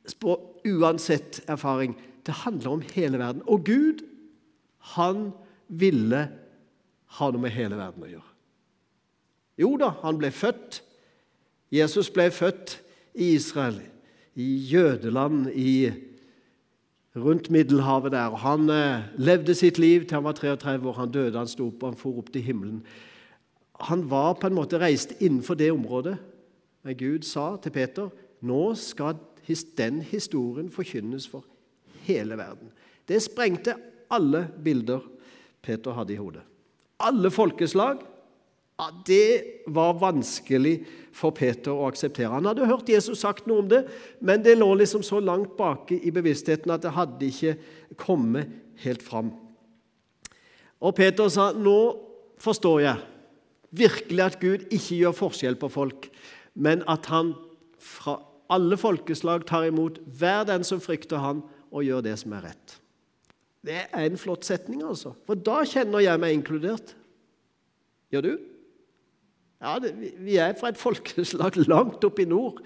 språk, 0.07 0.55
uansett 0.65 1.41
erfaring. 1.51 1.97
Det 2.25 2.33
handler 2.45 2.77
om 2.77 2.85
hele 2.95 3.19
verden. 3.19 3.43
Og 3.45 3.65
Gud, 3.67 4.05
han 4.95 5.29
ville 5.67 6.23
ha 7.19 7.29
noe 7.31 7.43
med 7.43 7.53
hele 7.53 7.77
verden 7.77 8.07
å 8.07 8.09
gjøre. 8.15 8.34
Jo 9.59 9.75
da, 9.79 9.93
han 10.03 10.19
ble 10.19 10.31
født. 10.35 10.81
Jesus 11.73 12.09
ble 12.13 12.29
født 12.31 12.79
i 13.15 13.33
Israel, 13.35 13.79
i 14.35 14.47
jødeland, 14.69 15.47
i, 15.55 15.91
rundt 17.15 17.49
Middelhavet 17.51 18.11
der. 18.11 18.35
Og 18.35 18.39
han 18.43 18.69
eh, 18.69 19.07
levde 19.17 19.55
sitt 19.55 19.79
liv 19.79 20.05
til 20.05 20.19
han 20.19 20.27
var 20.27 20.37
33 20.37 20.89
år. 20.89 20.97
Han 20.99 21.11
døde, 21.11 21.37
han 21.39 21.51
sto 21.51 21.69
opp, 21.71 21.83
han 21.87 21.99
for 21.99 22.19
opp 22.19 22.31
til 22.33 22.43
himmelen. 22.43 22.83
Han 23.87 24.05
var 24.09 24.35
på 24.39 24.47
en 24.47 24.57
måte 24.57 24.79
reist 24.79 25.15
innenfor 25.19 25.57
det 25.59 25.71
området. 25.71 26.17
Men 26.83 26.97
Gud 26.99 27.25
sa 27.27 27.55
til 27.61 27.73
Peter 27.75 28.11
nå 28.45 28.75
skal 28.77 29.17
den 29.77 30.01
historien 30.01 30.71
forkynnes 30.73 31.27
for 31.29 31.45
hele 32.05 32.37
verden. 32.37 32.71
Det 33.07 33.21
sprengte 33.23 33.75
alle 34.09 34.47
bilder 34.63 35.03
Peter 35.61 35.93
hadde 35.93 36.13
i 36.13 36.19
hodet. 36.19 36.41
Alle 36.99 37.31
folkeslag 37.31 38.01
ja, 38.77 38.89
Det 39.05 39.63
var 39.67 39.95
vanskelig 39.99 40.81
for 41.15 41.31
Peter 41.31 41.71
å 41.71 41.87
akseptere. 41.87 42.33
Han 42.33 42.47
hadde 42.49 42.67
hørt 42.67 42.89
Jesus 42.91 43.21
sagt 43.23 43.47
noe 43.47 43.63
om 43.63 43.71
det, 43.71 43.85
men 44.19 44.43
det 44.43 44.57
lå 44.59 44.67
liksom 44.75 45.03
så 45.05 45.21
langt 45.23 45.55
bake 45.57 45.95
i 45.95 46.11
bevisstheten 46.11 46.73
at 46.75 46.83
det 46.83 46.95
hadde 46.95 47.29
ikke 47.29 47.55
kommet 48.01 48.51
helt 48.83 49.03
fram. 49.05 49.31
Og 50.83 50.95
Peter 50.95 51.29
sa, 51.29 51.51
'Nå 51.53 51.97
forstår 52.37 52.79
jeg 52.81 52.97
virkelig 53.71 54.23
at 54.23 54.39
Gud 54.39 54.67
ikke 54.69 54.99
gjør 54.99 55.11
forskjell 55.11 55.55
på 55.55 55.69
folk, 55.71 56.09
men 56.53 56.83
at 56.87 57.05
han 57.05 57.33
fra 57.79 58.19
alle 58.49 58.77
folkeslag 58.77 59.45
tar 59.47 59.63
imot 59.63 59.99
hver 60.19 60.43
den 60.43 60.63
som 60.63 60.79
frykter 60.79 61.17
han, 61.17 61.43
og 61.71 61.83
gjør 61.83 62.01
det 62.01 62.19
som 62.19 62.33
er 62.33 62.41
rett.' 62.41 62.79
Det 63.65 63.87
er 63.91 64.05
en 64.05 64.17
flott 64.17 64.45
setning, 64.45 64.83
altså. 64.83 65.15
For 65.25 65.33
da 65.33 65.63
kjenner 65.65 65.99
jeg 65.99 66.19
meg 66.19 66.33
inkludert. 66.33 66.93
Gjør 68.13 68.21
du? 68.21 68.37
Ja, 69.65 69.79
det, 69.81 69.95
Vi 70.21 70.37
er 70.37 70.53
fra 70.59 70.69
et 70.69 70.81
folkeslag 70.87 71.57
langt 71.65 72.03
oppe 72.05 72.21
i 72.21 72.29
nord. 72.29 72.61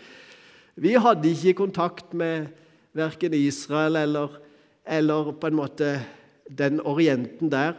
Vi 0.80 0.96
hadde 1.00 1.32
ikke 1.32 1.62
kontakt 1.64 2.14
med 2.14 2.52
verken 2.96 3.34
Israel 3.34 3.96
eller, 3.96 4.40
eller 4.86 5.32
på 5.32 5.48
en 5.48 5.60
måte 5.60 5.94
den 6.50 6.80
orienten 6.82 7.52
der 7.52 7.78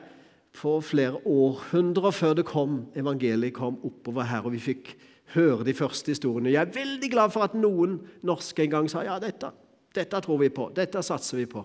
på 0.57 0.81
flere 0.83 1.21
århundrer 1.27 2.11
før 2.11 2.35
det 2.41 2.47
kom, 2.49 2.87
evangeliet 2.97 3.55
kom 3.55 3.79
oppover 3.87 4.27
her, 4.27 4.47
og 4.47 4.55
vi 4.57 4.63
fikk 4.63 4.95
høre 5.35 5.65
de 5.67 5.75
første 5.75 6.11
historiene. 6.11 6.51
Jeg 6.51 6.65
er 6.65 6.75
veldig 6.75 7.11
glad 7.13 7.35
for 7.35 7.47
at 7.47 7.55
noen 7.55 8.01
norske 8.27 8.65
en 8.65 8.73
gang 8.73 8.89
sa 8.91 9.05
ja, 9.07 9.19
dette, 9.23 9.53
dette 9.95 10.23
tror 10.25 10.41
vi 10.43 10.51
på, 10.55 10.71
dette 10.75 11.03
satser 11.07 11.43
vi 11.43 11.47
på. 11.51 11.63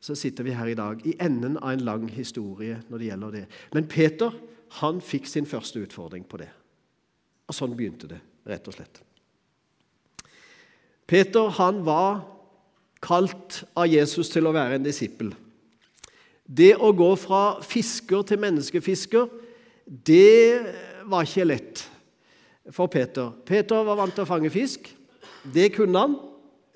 Så 0.00 0.16
sitter 0.16 0.46
vi 0.46 0.56
her 0.56 0.70
i 0.70 0.78
dag 0.78 1.02
i 1.04 1.12
enden 1.20 1.58
av 1.60 1.74
en 1.74 1.84
lang 1.84 2.06
historie 2.08 2.78
når 2.88 3.02
det 3.02 3.10
gjelder 3.10 3.36
det. 3.36 3.44
Men 3.76 3.88
Peter 3.92 4.32
han 4.78 5.00
fikk 5.02 5.26
sin 5.26 5.48
første 5.48 5.82
utfordring 5.82 6.24
på 6.28 6.38
det. 6.40 6.50
Og 7.50 7.56
sånn 7.56 7.74
begynte 7.74 8.10
det, 8.10 8.20
rett 8.46 8.68
og 8.70 8.76
slett. 8.76 9.00
Peter 11.10 11.50
han 11.58 11.80
var 11.82 12.22
kalt 13.02 13.64
av 13.74 13.88
Jesus 13.90 14.30
til 14.30 14.46
å 14.46 14.54
være 14.54 14.78
en 14.78 14.86
disippel. 14.86 15.32
Det 16.46 16.76
å 16.78 16.92
gå 16.94 17.08
fra 17.18 17.60
fisker 17.66 18.22
til 18.26 18.40
menneskefisker, 18.42 19.26
det 19.86 20.62
var 21.10 21.26
ikke 21.26 21.48
lett 21.48 21.82
for 22.70 22.90
Peter. 22.92 23.32
Peter 23.46 23.82
var 23.86 23.98
vant 23.98 24.14
til 24.14 24.26
å 24.26 24.30
fange 24.30 24.52
fisk. 24.54 24.86
Det 25.42 25.72
kunne 25.74 26.04
han. 26.04 26.18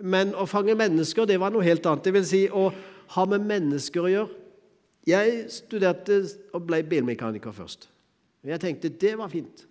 Men 0.02 0.32
å 0.34 0.46
fange 0.50 0.74
mennesker 0.74 1.28
det 1.28 1.38
var 1.38 1.54
noe 1.54 1.62
helt 1.66 1.84
annet. 1.86 2.02
Det 2.02 2.14
vil 2.16 2.26
si 2.26 2.42
å 2.50 2.68
ha 3.14 3.26
med 3.30 3.46
mennesker 3.46 4.02
å 4.02 4.10
gjøre. 4.10 4.43
Jeg 5.06 5.44
studerte 5.52 6.22
og 6.56 6.64
ble 6.68 6.80
bilmekaniker 6.88 7.52
først. 7.52 7.88
Jeg 8.44 8.60
tenkte 8.60 8.88
det 8.88 9.14
var 9.18 9.28
fint. 9.32 9.64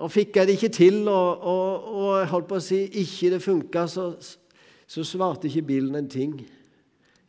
Og 0.00 0.10
fikk 0.10 0.36
jeg 0.36 0.48
det 0.48 0.56
ikke 0.58 0.72
til, 0.74 0.96
og, 1.08 1.44
og, 1.46 1.84
og 1.94 2.26
holdt 2.32 2.48
på 2.50 2.58
å 2.58 2.64
si 2.64 2.80
ikke 3.04 3.30
det 3.36 3.40
funka, 3.44 3.86
så, 3.90 4.08
så, 4.20 5.04
svarte 5.06 5.46
ikke 5.48 5.68
bilen 5.68 5.94
en 6.00 6.10
ting. 6.10 6.34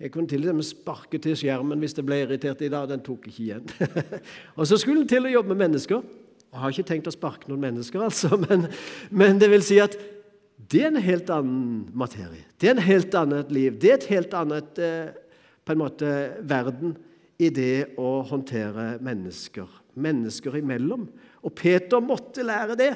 Jeg 0.01 0.11
kunne 0.11 0.27
til 0.27 0.47
og 0.49 0.57
med 0.57 0.67
sparke 0.67 1.19
til 1.21 1.37
skjermen 1.39 1.79
hvis 1.79 1.95
det 1.95 2.03
ble 2.07 2.23
irritert 2.23 2.63
i 2.65 2.71
dag. 2.71 2.89
Den 2.89 3.03
tok 3.05 3.29
ikke 3.29 3.43
igjen. 3.43 3.69
og 4.57 4.65
så 4.67 4.79
skulle 4.81 5.03
den 5.03 5.11
til 5.11 5.29
å 5.29 5.35
jobbe 5.37 5.53
med 5.53 5.61
mennesker. 5.67 6.01
Jeg 6.55 6.63
har 6.63 6.73
ikke 6.73 6.89
tenkt 6.89 7.11
å 7.11 7.13
sparke 7.13 7.51
noen 7.51 7.63
mennesker, 7.67 8.01
altså, 8.01 8.33
men, 8.47 8.67
men 9.11 9.39
det 9.39 9.51
vil 9.51 9.63
si 9.65 9.79
at 9.83 9.95
det 10.71 10.81
er 10.81 10.89
en 10.89 11.03
helt 11.03 11.29
annen 11.29 11.85
materie. 11.93 12.41
Det 12.57 12.71
er 12.71 12.77
en 12.77 12.87
helt 12.87 13.15
annet 13.19 13.51
liv. 13.53 13.75
Det 13.77 13.91
er 13.91 13.97
et 13.99 14.09
helt 14.09 14.33
annet 14.39 14.79
eh, 14.81 15.13
på 15.65 15.73
en 15.73 15.81
måte 15.81 16.09
verden 16.45 16.93
i 17.41 17.49
det 17.51 17.97
å 17.99 18.19
håndtere 18.29 18.95
mennesker. 19.03 19.67
Mennesker 19.99 20.59
imellom. 20.59 21.07
Og 21.43 21.55
Peter 21.57 22.03
måtte 22.03 22.45
lære 22.45 22.77
det. 22.79 22.91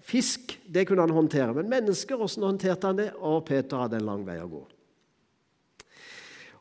Fisk 0.00 0.54
det 0.64 0.86
kunne 0.88 1.04
han 1.04 1.12
håndtere, 1.12 1.52
men 1.56 1.68
mennesker, 1.68 2.16
hvordan 2.16 2.52
håndterte 2.52 2.88
han 2.88 3.00
det? 3.00 3.10
Og 3.18 3.42
Peter 3.48 3.82
hadde 3.82 3.98
en 3.98 4.06
lang 4.08 4.22
vei 4.24 4.38
å 4.40 4.48
gå. 4.48 4.62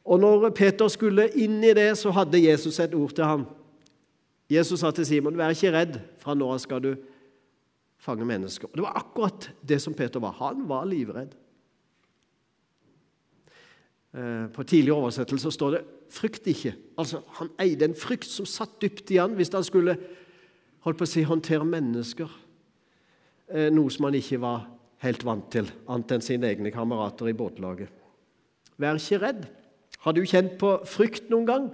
Og 0.10 0.20
når 0.20 0.50
Peter 0.58 0.89
skulle 0.92 1.30
inn 1.39 1.60
i 1.63 1.75
det, 1.78 1.92
så 2.00 2.12
hadde 2.16 2.42
Jesus 2.42 2.80
et 2.82 2.96
ord 2.98 3.13
til 3.16 3.28
ham. 3.28 3.46
Jesus 4.50 4.82
sa 4.82 4.92
til 4.92 5.06
Simon, 5.06 5.38
'Vær 5.38 5.54
ikke 5.54 5.72
redd, 5.72 6.00
fra 6.18 6.34
nå 6.34 6.51
av 6.51 6.58
skal 6.60 6.82
du 6.82 6.96
fange 7.98 8.25
mennesker.' 8.25 8.66
Og 8.66 8.75
Det 8.75 8.82
var 8.82 8.98
akkurat 8.98 9.50
det 9.62 9.82
som 9.82 9.94
Peter 9.94 10.20
var. 10.20 10.32
Han 10.32 10.68
var 10.68 10.86
livredd. 10.86 11.36
Eh, 14.10 14.48
på 14.50 14.63
tidlig 14.66 14.94
oversettelse 14.94 15.51
står 15.54 15.72
det 15.72 15.82
'frykt 16.10 16.48
ikke'. 16.48 16.74
Altså, 16.98 17.22
Han 17.28 17.50
eide 17.60 17.86
en 17.86 17.96
frykt 17.96 18.25
som 18.25 18.46
satt 18.46 18.82
dypt 18.82 19.12
i 19.12 19.18
han 19.18 19.36
hvis 19.36 19.54
han 19.54 19.63
skulle 19.63 19.98
holdt 20.80 20.98
på 20.98 21.04
å 21.04 21.08
si, 21.08 21.22
håndtere 21.22 21.66
mennesker. 21.66 22.30
Eh, 23.50 23.70
noe 23.70 23.89
som 23.89 24.06
han 24.06 24.16
ikke 24.16 24.39
var 24.42 24.68
helt 24.98 25.24
vant 25.25 25.51
til, 25.51 25.72
annet 25.88 26.12
enn 26.12 26.22
sine 26.22 26.48
egne 26.48 26.72
kamerater 26.72 27.28
i 27.28 27.34
båtlaget. 27.34 27.89
Vær 28.78 28.96
ikke 28.96 29.22
redd. 29.22 29.48
Har 30.00 30.13
du 30.13 30.22
kjent 30.25 30.58
på 30.58 30.86
frykt 30.86 31.30
noen 31.30 31.46
gang? 31.46 31.72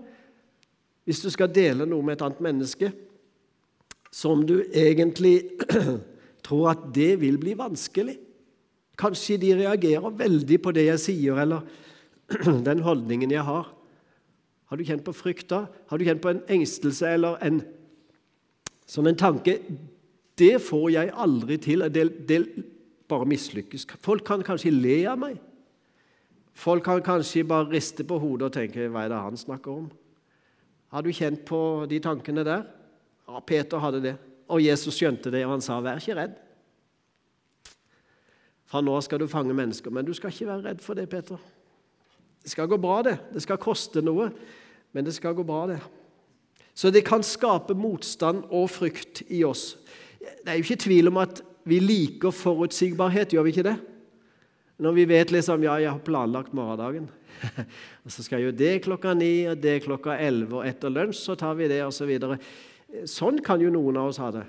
Hvis 1.05 1.21
du 1.21 1.29
skal 1.29 1.53
dele 1.53 1.85
noe 1.85 2.01
med 2.01 2.17
et 2.17 2.25
annet 2.25 2.41
menneske 2.41 2.91
som 4.11 4.45
du 4.45 4.63
egentlig 4.73 5.51
tror 6.45 6.69
at 6.71 6.93
det 6.95 7.19
vil 7.21 7.37
bli 7.37 7.53
vanskelig 7.53 8.19
Kanskje 8.95 9.35
de 9.35 9.49
reagerer 9.59 10.13
veldig 10.15 10.57
på 10.63 10.71
det 10.71 10.85
jeg 10.85 10.99
sier, 11.03 11.39
eller 11.43 11.65
den 12.67 12.83
holdningen 12.85 13.31
jeg 13.31 13.45
har. 13.45 13.71
Har 14.65 14.77
du 14.77 14.85
kjent 14.85 15.05
på 15.05 15.13
frykt 15.13 15.49
da? 15.51 15.65
Har 15.89 15.97
du 15.97 16.05
kjent 16.07 16.23
på 16.23 16.31
en 16.33 16.43
engstelse 16.49 17.11
eller 17.17 17.37
en 17.45 17.61
sånn 18.89 19.09
en 19.09 19.17
tanke 19.17 19.59
Det 20.35 20.57
får 20.61 20.89
jeg 20.91 21.11
aldri 21.15 21.55
til. 21.63 21.85
Det, 21.89 22.03
det 22.27 22.39
bare 23.07 23.27
mislykkes. 23.29 23.85
Folk 24.03 24.25
kan 24.27 24.43
kanskje 24.43 24.73
le 24.73 24.97
av 25.07 25.21
meg. 25.21 25.37
Folk 26.55 26.83
kan 26.83 27.03
kanskje 27.03 27.45
bare 27.47 27.69
riste 27.71 28.03
på 28.07 28.17
hodet 28.19 28.49
og 28.49 28.53
tenke 28.53 28.89
'Hva 28.89 29.05
er 29.05 29.09
det 29.09 29.21
han 29.21 29.37
snakker 29.37 29.71
om?' 29.71 29.91
Har 30.91 31.01
du 31.01 31.09
kjent 31.11 31.45
på 31.45 31.87
de 31.89 31.99
tankene 31.99 32.43
der? 32.43 32.63
Ja, 33.27 33.39
Peter 33.39 33.77
hadde 33.77 34.01
det. 34.01 34.17
Og 34.47 34.61
Jesus 34.63 34.95
skjønte 34.95 35.31
det, 35.31 35.45
og 35.45 35.51
han 35.51 35.61
sa, 35.61 35.79
'Vær 35.81 35.97
ikke 35.97 36.15
redd'. 36.15 36.37
Fra 38.65 38.81
nå 38.81 39.01
skal 39.01 39.19
du 39.19 39.27
fange 39.27 39.53
mennesker. 39.53 39.91
Men 39.91 40.05
du 40.05 40.13
skal 40.13 40.29
ikke 40.29 40.47
være 40.47 40.69
redd 40.69 40.81
for 40.81 40.93
det, 40.93 41.09
Peter. 41.09 41.37
Det 42.45 42.53
skal 42.53 42.69
gå 42.69 42.77
bra, 42.77 42.99
det. 43.01 43.15
Det 43.33 43.41
skal 43.41 43.57
koste 43.57 44.03
noe, 44.05 44.29
men 44.93 45.07
det 45.07 45.15
skal 45.17 45.33
gå 45.33 45.43
bra, 45.45 45.63
det. 45.71 45.79
Så 46.77 46.91
det 46.93 47.01
kan 47.07 47.23
skape 47.25 47.73
motstand 47.73 48.43
og 48.53 48.67
frykt 48.69 49.23
i 49.33 49.41
oss. 49.47 49.73
Det 50.21 50.51
er 50.51 50.59
jo 50.59 50.65
ikke 50.67 50.83
tvil 50.85 51.09
om 51.09 51.17
at 51.23 51.41
vi 51.65 51.79
liker 51.81 52.35
forutsigbarhet, 52.35 53.33
gjør 53.33 53.47
vi 53.47 53.53
ikke 53.55 53.65
det? 53.65 53.75
Når 54.77 54.93
vi 54.97 55.07
vet 55.09 55.33
liksom 55.33 55.63
ja, 55.65 55.79
jeg 55.81 55.89
har 55.89 56.05
planlagt 56.05 56.53
morgendagen. 56.53 57.07
og 58.05 58.13
Så 58.13 58.27
skal 58.27 58.43
jo 58.43 58.53
det 58.53 58.83
klokka 58.85 59.15
ni, 59.17 59.47
og 59.49 59.57
det 59.63 59.79
klokka 59.87 60.19
elleve, 60.21 60.59
og 60.59 60.69
etter 60.69 60.93
lunsj 60.93 61.23
så 61.23 61.37
tar 61.39 61.57
vi 61.57 61.71
det, 61.71 61.81
osv. 61.87 62.03
Så 62.03 62.09
videre. 62.11 62.37
sånn 63.09 63.41
kan 63.41 63.63
jo 63.63 63.73
noen 63.73 63.97
av 63.97 64.11
oss 64.11 64.21
ha 64.21 64.29
det. 64.35 64.45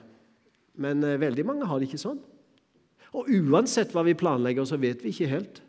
Men 0.76 1.00
eh, 1.00 1.16
veldig 1.22 1.46
mange 1.48 1.70
har 1.70 1.80
det 1.80 1.88
ikke 1.88 2.02
sånn. 2.02 2.20
Og 3.16 3.30
uansett 3.32 3.94
hva 3.96 4.04
vi 4.04 4.18
planlegger, 4.18 4.66
så 4.68 4.76
vet 4.76 5.00
vi 5.00 5.14
ikke 5.14 5.30
helt. 5.30 5.62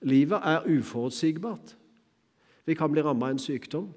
Livet 0.00 0.40
er 0.44 0.66
uforutsigbart. 0.68 1.74
Vi 2.64 2.74
kan 2.74 2.92
bli 2.92 3.02
rammet 3.02 3.26
av 3.26 3.34
en 3.34 3.42
sykdom. 3.42 3.90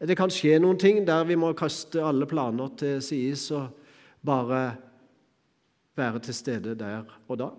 Det 0.00 0.16
kan 0.16 0.32
skje 0.32 0.58
noen 0.62 0.78
ting 0.80 1.02
der 1.04 1.26
vi 1.28 1.36
må 1.36 1.52
kaste 1.58 2.00
alle 2.04 2.28
planer 2.28 2.70
til 2.80 3.02
sides 3.04 3.50
og 3.52 3.74
bare 4.24 4.62
være 5.98 6.22
til 6.24 6.36
stede 6.36 6.76
der 6.78 7.04
og 7.28 7.40
da. 7.40 7.50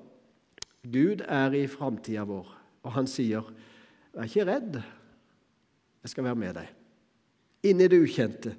Gud 0.82 1.22
er 1.28 1.54
i 1.54 1.68
framtida 1.70 2.24
vår. 2.26 2.48
Og 2.84 2.92
han 2.92 3.08
sier, 3.08 3.42
'Vær 4.14 4.24
ikke 4.24 4.46
redd. 4.46 4.82
Jeg 6.04 6.10
skal 6.10 6.24
være 6.24 6.36
med 6.36 6.54
deg.' 6.54 6.74
Inn 7.64 7.82
i 7.82 7.88
det 7.88 8.02
ukjente. 8.02 8.56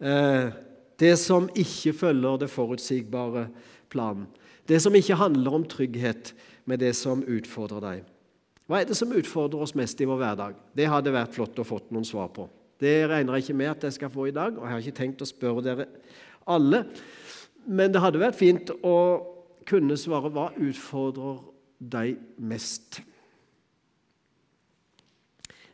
Eh, 0.00 0.52
det 0.98 1.18
som 1.18 1.48
ikke 1.54 1.92
følger 1.92 2.36
det 2.36 2.50
forutsigbare 2.50 3.48
planen. 3.90 4.26
Det 4.68 4.82
som 4.82 4.94
ikke 4.94 5.14
handler 5.14 5.50
om 5.50 5.64
trygghet, 5.64 6.34
men 6.64 6.80
det 6.80 6.92
som 6.96 7.22
utfordrer 7.26 7.82
deg. 7.84 8.08
Hva 8.70 8.80
er 8.80 8.88
det 8.88 8.96
som 8.96 9.12
utfordrer 9.12 9.64
oss 9.64 9.74
mest 9.76 10.00
i 10.00 10.08
vår 10.08 10.20
hverdag? 10.20 10.58
Det 10.76 10.88
hadde 10.88 11.14
vært 11.14 11.34
flott 11.34 11.58
å 11.58 11.66
fått 11.66 11.90
noen 11.92 12.06
svar 12.06 12.30
på. 12.34 12.46
Det 12.82 13.02
regner 13.10 13.36
jeg 13.36 13.46
ikke 13.46 13.58
med 13.58 13.70
at 13.72 13.86
jeg 13.86 13.96
skal 13.98 14.10
få 14.10 14.26
i 14.30 14.34
dag, 14.34 14.56
og 14.56 14.64
jeg 14.64 14.74
har 14.74 14.84
ikke 14.84 14.98
tenkt 14.98 15.22
å 15.22 15.28
spørre 15.28 15.64
dere 15.64 15.88
alle. 16.50 16.84
Men 17.66 17.92
det 17.94 18.02
hadde 18.02 18.22
vært 18.22 18.38
fint 18.38 18.72
å 18.82 18.96
kunne 19.68 19.98
svare 19.98 20.30
hva 20.34 20.48
utfordrer 20.58 21.42
deg 21.78 22.18
mest? 22.38 23.02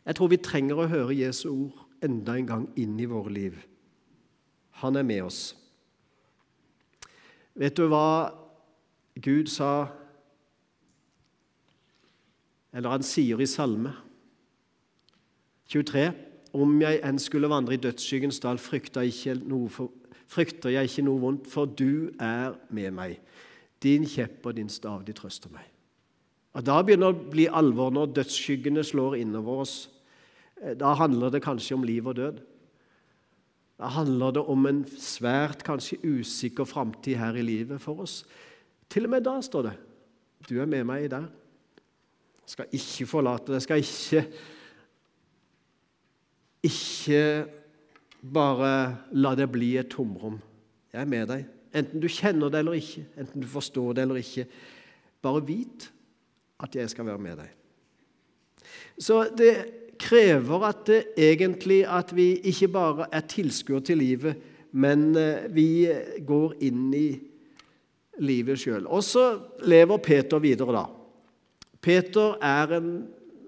Jeg 0.05 0.17
tror 0.17 0.31
vi 0.31 0.41
trenger 0.41 0.81
å 0.81 0.89
høre 0.89 1.17
Jesu 1.17 1.47
ord 1.51 1.85
enda 2.05 2.37
en 2.37 2.47
gang 2.49 2.67
inn 2.79 2.97
i 3.01 3.07
våre 3.09 3.33
liv. 3.33 3.57
Han 4.81 4.97
er 4.97 5.05
med 5.05 5.25
oss. 5.25 5.41
Vet 7.59 7.75
du 7.75 7.89
hva 7.91 8.31
Gud 9.19 9.49
sa 9.51 9.89
Eller 12.73 12.93
han 12.93 13.05
sier 13.05 13.39
i 13.41 13.47
Salme 13.49 13.93
23.: 15.69 16.11
Om 16.53 16.81
jeg 16.81 17.01
enn 17.05 17.19
skulle 17.21 17.49
vandre 17.49 17.75
i 17.77 17.81
dødsskyggens 17.81 18.39
dal, 18.41 18.57
frykter 18.57 19.05
jeg 19.05 19.37
for 19.69 19.91
frykter 20.29 20.69
jeg 20.69 20.89
ikke 20.89 21.05
noe 21.07 21.21
vondt, 21.21 21.47
for 21.49 21.65
du 21.65 22.11
er 22.21 22.53
med 22.69 22.91
meg. 22.93 23.17
Din 23.81 24.05
kjepp 24.05 24.45
og 24.45 24.57
din 24.59 24.69
stav, 24.69 25.01
de 25.05 25.13
trøster 25.13 25.49
meg. 25.49 25.65
Og 26.53 26.65
Da 26.65 26.81
begynner 26.81 27.13
det 27.13 27.21
å 27.21 27.31
bli 27.31 27.47
alvor 27.47 27.91
når 27.93 28.13
dødsskyggene 28.13 28.83
slår 28.83 29.17
innover 29.21 29.63
oss. 29.63 29.89
Eh, 30.61 30.75
da 30.77 30.93
handler 30.93 31.29
det 31.29 31.41
kanskje 31.41 31.75
om 31.75 31.83
liv 31.83 32.05
og 32.07 32.15
død. 32.15 32.41
Da 33.79 33.87
handler 33.87 34.31
det 34.31 34.43
om 34.43 34.65
en 34.65 34.83
svært, 34.85 35.63
kanskje 35.63 36.01
usikker 36.03 36.65
framtid 36.65 37.15
her 37.17 37.33
i 37.33 37.45
livet 37.45 37.81
for 37.81 38.01
oss. 38.03 38.25
Til 38.89 39.05
og 39.05 39.09
med 39.09 39.23
da 39.23 39.39
står 39.41 39.69
det 39.69 39.77
du 40.49 40.61
er 40.61 40.65
med 40.65 40.85
meg 40.87 41.09
der. 41.11 41.27
Skal 42.49 42.71
ikke 42.73 43.05
forlate. 43.09 43.53
Jeg 43.53 43.67
skal 43.67 43.83
ikke 43.83 44.23
ikke 46.65 47.21
bare 48.33 48.71
la 49.15 49.35
det 49.37 49.47
bli 49.51 49.75
et 49.79 49.91
tomrom. 49.91 50.39
Jeg 50.91 51.01
er 51.01 51.09
med 51.09 51.29
deg. 51.31 51.45
Enten 51.75 52.01
du 52.01 52.09
kjenner 52.09 52.51
det 52.51 52.63
eller 52.63 52.79
ikke, 52.79 53.05
enten 53.19 53.43
du 53.43 53.47
forstår 53.47 53.95
det 53.95 54.03
eller 54.03 54.19
ikke. 54.19 54.47
Bare 55.21 55.43
vit 55.45 55.89
at 56.59 56.75
jeg 56.75 56.91
skal 56.91 57.07
være 57.07 57.21
med 57.23 57.39
deg. 57.39 57.51
Så 58.99 59.21
det 59.37 59.53
krever 59.99 60.65
at 60.67 60.83
det 60.87 60.99
egentlig 61.19 61.83
at 61.87 62.11
vi 62.15 62.33
ikke 62.49 62.71
bare 62.73 63.07
er 63.11 63.27
tilskuere 63.29 63.83
til 63.85 64.01
livet, 64.01 64.35
men 64.71 65.15
eh, 65.17 65.47
vi 65.51 65.87
går 66.27 66.55
inn 66.65 66.89
i 66.95 67.07
livet 68.19 68.59
sjøl. 68.59 68.87
Og 68.87 69.03
så 69.03 69.31
lever 69.67 70.01
Peter 70.03 70.41
videre, 70.43 70.75
da. 70.75 70.98
Peter 71.81 72.35
er 72.43 72.75
en 72.79 72.91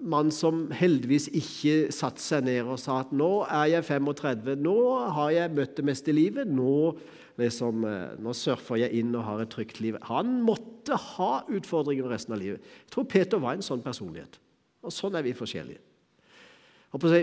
mann 0.02 0.32
som 0.34 0.64
heldigvis 0.74 1.28
ikke 1.36 1.92
satte 1.94 2.22
seg 2.22 2.46
ned 2.46 2.66
og 2.66 2.80
sa 2.80 3.00
at 3.00 3.12
'nå 3.12 3.46
er 3.46 3.76
jeg 3.76 3.84
35, 3.84 4.56
nå 4.56 4.78
har 5.14 5.30
jeg 5.30 5.54
møtt 5.54 5.76
det 5.76 5.84
meste 5.84 6.10
i 6.10 6.16
livet', 6.16 6.48
nå, 6.48 6.96
liksom, 7.38 7.84
eh, 7.84 8.16
nå 8.18 8.32
surfer 8.32 8.76
jeg 8.82 8.92
inn 8.92 9.14
og 9.14 9.24
har 9.24 9.40
et 9.40 9.50
trygt 9.50 9.80
liv. 9.80 9.96
Han 10.02 10.42
måtte 10.42 10.96
ha 10.96 11.44
utfordringer 11.48 12.08
resten 12.08 12.34
av 12.34 12.40
livet. 12.40 12.60
Jeg 12.60 12.90
tror 12.90 13.04
Peter 13.04 13.38
var 13.38 13.54
en 13.54 13.62
sånn 13.62 13.82
personlighet. 13.82 14.38
Og 14.82 14.90
sånn 14.90 15.14
er 15.14 15.22
vi 15.22 15.32
forskjellige. 15.32 15.78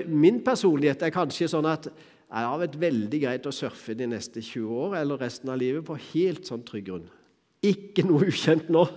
Min 0.07 0.41
personlighet 0.41 1.03
er 1.03 1.11
kanskje 1.11 1.49
sånn 1.49 1.65
at 1.65 1.83
jeg 2.29 2.45
har 2.45 2.59
vært 2.61 2.79
veldig 2.79 3.21
greit 3.21 3.45
å 3.45 3.53
surfe 3.53 3.95
de 3.97 4.07
neste 4.07 4.41
20 4.41 4.69
år 4.69 4.95
eller 5.01 5.17
resten 5.17 5.49
av 5.49 5.57
livet 5.57 5.85
på 5.85 5.97
helt 6.13 6.45
sånn 6.45 6.63
trygg 6.63 6.85
grunn. 6.85 7.09
Ikke 7.61 8.05
noe 8.07 8.29
ukjent 8.29 8.69
nå. 8.69 8.87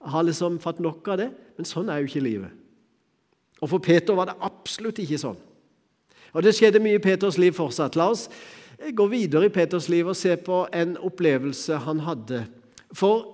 Har 0.00 0.22
liksom 0.26 0.58
fått 0.62 0.78
nok 0.82 1.08
av 1.08 1.20
det, 1.22 1.30
men 1.56 1.68
sånn 1.68 1.88
er 1.90 2.00
jo 2.00 2.10
ikke 2.10 2.24
livet. 2.24 2.50
Og 3.62 3.70
For 3.70 3.82
Peter 3.82 4.16
var 4.16 4.30
det 4.30 4.36
absolutt 4.44 4.98
ikke 5.00 5.20
sånn. 5.20 5.38
Og 6.36 6.42
Det 6.44 6.54
skjedde 6.54 6.82
mye 6.84 6.98
i 6.98 7.02
Peters 7.02 7.38
liv 7.40 7.54
fortsatt. 7.56 7.96
La 7.96 8.10
oss 8.12 8.28
gå 8.76 9.06
videre 9.08 9.48
i 9.48 9.52
Peters 9.52 9.88
liv 9.88 10.08
og 10.08 10.16
se 10.18 10.36
på 10.36 10.66
en 10.74 10.96
opplevelse 11.00 11.78
han 11.86 12.02
hadde. 12.04 12.42
For 12.92 13.24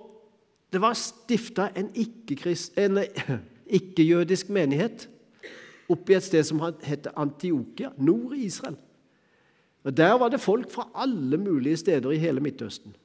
det 0.71 0.81
var 0.81 0.95
stifta 0.97 1.67
en 1.75 1.91
ikke-jødisk 3.77 4.45
ikke 4.47 4.55
menighet 4.55 5.09
oppe 5.91 6.13
i 6.13 6.17
et 6.17 6.25
sted 6.25 6.45
som 6.47 6.61
het 6.63 7.07
Antiokia, 7.19 7.91
nord 7.97 8.37
i 8.37 8.45
Israel. 8.47 8.77
Og 9.83 9.97
Der 9.97 10.13
var 10.17 10.29
det 10.29 10.39
folk 10.41 10.71
fra 10.71 10.87
alle 10.95 11.37
mulige 11.37 11.77
steder 11.77 12.11
i 12.11 12.17
hele 12.17 12.39
Midtøsten. 12.39 12.95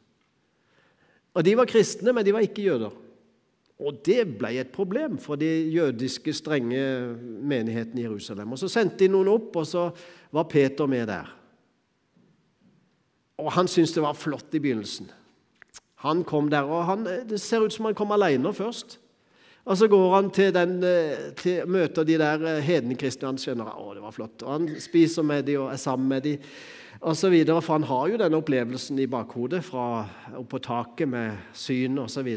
Og 1.34 1.44
De 1.44 1.56
var 1.56 1.64
kristne, 1.66 2.12
men 2.12 2.24
de 2.24 2.32
var 2.32 2.40
ikke 2.40 2.62
jøder. 2.62 2.90
Og 3.78 4.00
det 4.06 4.24
ble 4.40 4.56
et 4.58 4.70
problem 4.74 5.18
for 5.22 5.38
de 5.38 5.48
jødiske, 5.70 6.32
strenge 6.34 6.80
menighetene 7.46 8.02
i 8.02 8.06
Jerusalem. 8.08 8.52
Og 8.52 8.58
Så 8.58 8.68
sendte 8.68 9.04
de 9.04 9.08
noen 9.12 9.30
opp, 9.30 9.56
og 9.56 9.66
så 9.66 9.90
var 10.34 10.48
Peter 10.50 10.86
med 10.86 11.06
der. 11.06 11.30
Og 13.38 13.52
Han 13.52 13.68
syntes 13.68 13.94
det 13.94 14.02
var 14.02 14.18
flott 14.18 14.54
i 14.54 14.58
begynnelsen. 14.58 15.10
Han 16.02 16.24
kom 16.24 16.50
der, 16.50 16.62
og 16.62 16.84
han, 16.86 17.04
Det 17.28 17.40
ser 17.40 17.60
ut 17.60 17.72
som 17.72 17.84
han 17.84 17.94
kom 17.94 18.12
alene 18.12 18.52
først. 18.54 18.98
Og 19.64 19.76
Så 19.76 19.88
går 19.88 20.14
han 20.14 20.30
til, 20.30 20.54
den, 20.54 20.80
til 21.36 21.66
møter 21.66 22.04
de 22.04 22.18
der 22.18 22.60
hedningekristne. 22.60 23.28
Han 23.28 23.38
skjønner 23.38 23.74
å, 23.78 23.94
det 23.94 24.02
var 24.02 24.14
flott. 24.14 24.42
Og 24.42 24.52
Han 24.52 24.68
spiser 24.80 25.22
med 25.22 25.42
dem 25.42 25.60
og 25.60 25.72
er 25.72 25.76
sammen 25.76 26.08
med 26.08 26.22
dem 26.22 26.38
videre, 27.30 27.62
For 27.62 27.72
han 27.72 27.86
har 27.88 28.08
jo 28.08 28.18
denne 28.18 28.38
opplevelsen 28.38 28.98
i 28.98 29.06
bakhodet 29.06 29.62
fra 29.64 30.06
opp 30.38 30.48
på 30.50 30.58
taket 30.58 31.08
med 31.08 31.36
syn 31.52 31.98
osv. 31.98 32.28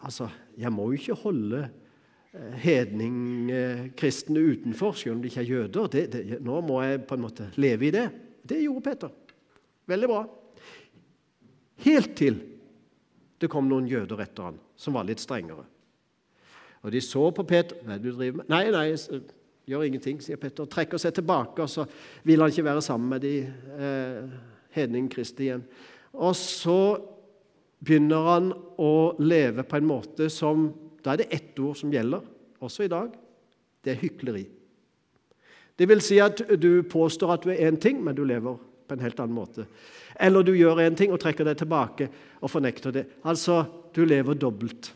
Altså, 0.00 0.28
jeg 0.56 0.72
må 0.72 0.90
jo 0.90 0.98
ikke 0.98 1.18
holde 1.22 1.68
eh, 2.32 2.52
hedningkristne 2.62 4.38
utenfor, 4.38 4.92
selv 4.92 5.16
om 5.16 5.22
de 5.22 5.28
ikke 5.28 5.40
er 5.40 5.50
jøder. 5.50 5.88
Det, 5.88 6.12
det, 6.12 6.40
nå 6.40 6.60
må 6.60 6.82
jeg 6.82 7.02
på 7.06 7.18
en 7.18 7.24
måte 7.24 7.50
leve 7.56 7.88
i 7.88 7.90
det. 7.90 8.06
Det 8.42 8.62
gjorde 8.62 8.86
Peter. 8.86 9.10
Veldig 9.90 10.08
bra. 10.08 10.22
Helt 11.80 12.14
til 12.16 12.40
det 13.40 13.48
kom 13.48 13.68
noen 13.68 13.88
jøder 13.88 14.20
etter 14.20 14.50
han, 14.50 14.58
som 14.76 14.94
var 14.94 15.06
litt 15.08 15.22
strengere. 15.22 15.64
Og 16.84 16.92
de 16.92 17.00
så 17.04 17.26
på 17.34 17.44
Peter 17.48 17.80
er 17.84 17.96
det 17.96 18.04
du 18.04 18.16
driver 18.16 18.40
med? 18.40 18.50
Nei, 18.52 18.66
nei, 18.72 19.20
Gjør 19.70 19.86
ingenting, 19.86 20.18
sier 20.18 20.38
Petter. 20.40 20.66
Trekker 20.66 20.98
seg 20.98 21.14
tilbake, 21.14 21.62
og 21.62 21.70
så 21.70 21.84
vil 22.26 22.42
han 22.42 22.50
ikke 22.50 22.66
være 22.66 22.82
sammen 22.82 23.12
med 23.12 23.22
de 23.22 23.34
eh, 23.46 24.32
hedningkristne 24.74 25.44
igjen. 25.44 25.62
Og 26.18 26.34
så 26.34 26.80
begynner 27.78 28.26
han 28.26 28.48
å 28.82 28.94
leve 29.22 29.62
på 29.64 29.78
en 29.78 29.90
måte 29.90 30.30
som 30.32 30.70
Da 31.00 31.14
er 31.14 31.22
det 31.22 31.30
ett 31.32 31.60
ord 31.64 31.78
som 31.80 31.88
gjelder, 31.88 32.20
også 32.60 32.84
i 32.84 32.90
dag. 32.92 33.14
Det 33.80 33.94
er 33.94 34.02
hykleri. 34.02 34.42
Det 35.80 35.86
vil 35.88 36.02
si 36.04 36.18
at 36.20 36.42
du 36.60 36.82
påstår 36.84 37.30
at 37.32 37.46
du 37.46 37.54
er 37.54 37.62
én 37.70 37.78
ting, 37.80 38.02
men 38.04 38.12
du 38.12 38.20
lever 38.28 38.58
på 38.84 38.98
en 38.98 39.00
helt 39.00 39.22
annen 39.22 39.32
måte. 39.32 39.64
Eller 40.20 40.44
du 40.44 40.50
gjør 40.52 40.82
én 40.84 40.98
ting 40.98 41.14
og 41.14 41.22
trekker 41.22 41.48
deg 41.48 41.56
tilbake 41.56 42.10
og 42.42 42.52
fornekter 42.52 42.92
det. 42.92 43.06
Altså, 43.24 43.62
du 43.96 44.02
lever 44.04 44.36
dobbelt. 44.36 44.90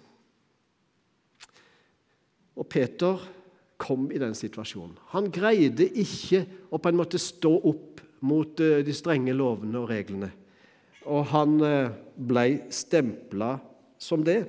Og 2.60 2.68
Peter 2.68 3.24
kom 3.78 4.10
i 4.12 4.20
den 4.22 4.34
situasjonen. 4.38 4.96
Han 5.14 5.30
greide 5.34 5.86
ikke 5.88 6.44
å 6.70 6.78
på 6.78 6.90
en 6.90 6.98
måte 6.98 7.20
stå 7.20 7.52
opp 7.66 8.02
mot 8.24 8.60
eh, 8.62 8.82
de 8.86 8.94
strenge 8.96 9.34
lovene 9.36 9.80
og 9.82 9.90
reglene. 9.90 10.30
Og 11.10 11.26
han 11.32 11.56
eh, 11.64 11.94
ble 12.16 12.46
stempla 12.72 13.56
som 14.00 14.24
det. 14.24 14.42